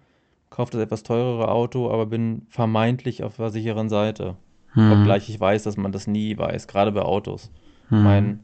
kaufe 0.51 0.73
das 0.73 0.81
etwas 0.81 1.05
teurere 1.05 1.49
Auto, 1.49 1.91
aber 1.91 2.07
bin 2.07 2.43
vermeintlich 2.49 3.23
auf 3.23 3.37
der 3.37 3.51
sicheren 3.51 3.89
Seite. 3.89 4.35
Hm. 4.73 4.93
Obgleich 4.93 5.29
ich 5.29 5.39
weiß, 5.39 5.63
dass 5.63 5.77
man 5.77 5.93
das 5.93 6.09
nie 6.09 6.37
weiß, 6.37 6.67
gerade 6.67 6.91
bei 6.91 7.03
Autos. 7.03 7.53
Hm. 7.89 8.03
Mein 8.03 8.41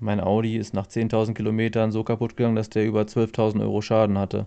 mein 0.00 0.20
Audi 0.20 0.56
ist 0.56 0.74
nach 0.74 0.86
10.000 0.86 1.34
Kilometern 1.34 1.92
so 1.92 2.04
kaputt 2.04 2.36
gegangen, 2.36 2.56
dass 2.56 2.70
der 2.70 2.86
über 2.86 3.02
12.000 3.02 3.60
Euro 3.60 3.80
Schaden 3.80 4.18
hatte. 4.18 4.46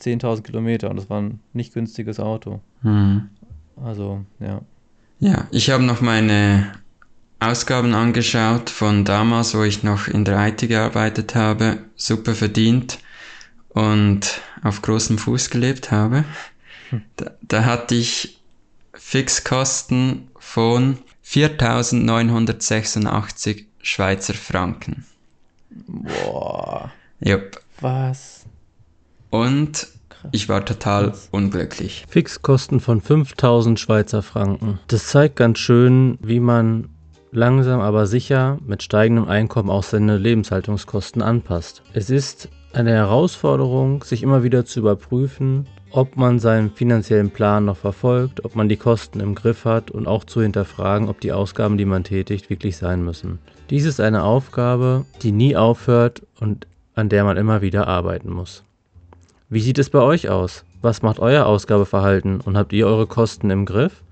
10.000 0.00 0.42
Kilometer 0.42 0.90
und 0.90 0.96
das 0.96 1.10
war 1.10 1.20
ein 1.20 1.40
nicht 1.52 1.74
günstiges 1.74 2.20
Auto. 2.20 2.60
Mhm. 2.82 3.28
Also, 3.82 4.24
ja. 4.40 4.62
Ja, 5.20 5.46
ich 5.50 5.70
habe 5.70 5.82
noch 5.82 6.00
meine 6.00 6.72
Ausgaben 7.40 7.94
angeschaut 7.94 8.70
von 8.70 9.04
damals, 9.04 9.54
wo 9.54 9.62
ich 9.62 9.82
noch 9.82 10.08
in 10.08 10.24
der 10.24 10.48
IT 10.48 10.68
gearbeitet 10.68 11.34
habe, 11.34 11.78
super 11.96 12.34
verdient 12.34 12.98
und 13.68 14.40
auf 14.62 14.82
großem 14.82 15.18
Fuß 15.18 15.50
gelebt 15.50 15.90
habe. 15.90 16.24
Hm. 16.90 17.02
Da, 17.16 17.32
da 17.42 17.64
hatte 17.64 17.94
ich 17.94 18.38
Fixkosten 18.94 20.28
von 20.38 20.98
4.986 21.24 23.66
Schweizer 23.82 24.34
Franken. 24.34 25.04
Boah. 25.70 26.90
Yep. 27.24 27.60
Was? 27.80 28.46
Und 29.30 29.88
ich 30.32 30.48
war 30.48 30.64
total 30.64 31.14
unglücklich. 31.30 32.04
Fixkosten 32.08 32.80
von 32.80 33.00
5000 33.00 33.78
Schweizer 33.78 34.22
Franken. 34.22 34.80
Das 34.88 35.06
zeigt 35.06 35.36
ganz 35.36 35.58
schön, 35.58 36.18
wie 36.20 36.40
man 36.40 36.88
langsam 37.30 37.80
aber 37.80 38.06
sicher 38.06 38.58
mit 38.66 38.82
steigendem 38.82 39.28
Einkommen 39.28 39.70
auch 39.70 39.82
seine 39.82 40.16
Lebenshaltungskosten 40.16 41.22
anpasst. 41.22 41.82
Es 41.92 42.10
ist 42.10 42.48
eine 42.72 42.92
Herausforderung, 42.92 44.02
sich 44.02 44.22
immer 44.22 44.42
wieder 44.42 44.64
zu 44.64 44.80
überprüfen, 44.80 45.66
ob 45.90 46.16
man 46.16 46.38
seinen 46.38 46.70
finanziellen 46.70 47.30
Plan 47.30 47.64
noch 47.64 47.76
verfolgt, 47.76 48.44
ob 48.44 48.54
man 48.54 48.68
die 48.68 48.76
Kosten 48.76 49.18
im 49.20 49.34
Griff 49.34 49.64
hat 49.64 49.90
und 49.90 50.06
auch 50.06 50.22
zu 50.24 50.42
hinterfragen, 50.42 51.08
ob 51.08 51.20
die 51.20 51.32
Ausgaben, 51.32 51.76
die 51.78 51.84
man 51.84 52.04
tätigt, 52.04 52.48
wirklich 52.50 52.76
sein 52.76 53.04
müssen. 53.04 53.40
Dies 53.70 53.84
ist 53.84 54.00
eine 54.00 54.22
Aufgabe, 54.24 55.04
die 55.22 55.32
nie 55.32 55.56
aufhört 55.56 56.22
und 56.40 56.68
an 56.94 57.08
der 57.08 57.24
man 57.24 57.36
immer 57.36 57.62
wieder 57.62 57.88
arbeiten 57.88 58.30
muss. 58.30 58.62
Wie 59.48 59.60
sieht 59.60 59.78
es 59.78 59.90
bei 59.90 60.00
euch 60.00 60.28
aus? 60.28 60.64
Was 60.82 61.02
macht 61.02 61.20
euer 61.20 61.46
Ausgabeverhalten 61.46 62.40
und 62.40 62.58
habt 62.58 62.72
ihr 62.72 62.86
eure 62.86 63.06
Kosten 63.06 63.50
im 63.50 63.64
Griff? 63.64 64.02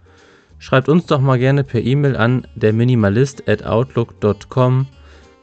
Schreibt 0.59 0.89
uns 0.89 1.05
doch 1.07 1.21
mal 1.21 1.39
gerne 1.39 1.63
per 1.63 1.83
E-Mail 1.83 2.17
an 2.17 2.47
derminimalist@outlook.com, 2.55 4.87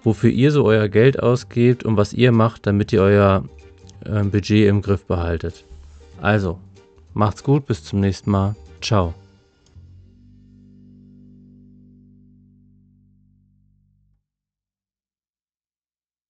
wofür 0.03 0.31
ihr 0.31 0.51
so 0.51 0.65
euer 0.65 0.89
Geld 0.89 1.21
ausgebt 1.21 1.83
und 1.83 1.97
was 1.97 2.13
ihr 2.13 2.31
macht, 2.31 2.65
damit 2.65 2.91
ihr 2.91 3.03
euer 3.03 3.43
äh, 4.05 4.23
Budget 4.23 4.67
im 4.67 4.81
Griff 4.81 5.05
behaltet. 5.05 5.65
Also, 6.21 6.59
macht's 7.13 7.43
gut, 7.43 7.65
bis 7.65 7.83
zum 7.83 7.99
nächsten 7.99 8.31
Mal. 8.31 8.55
Ciao. 8.81 9.13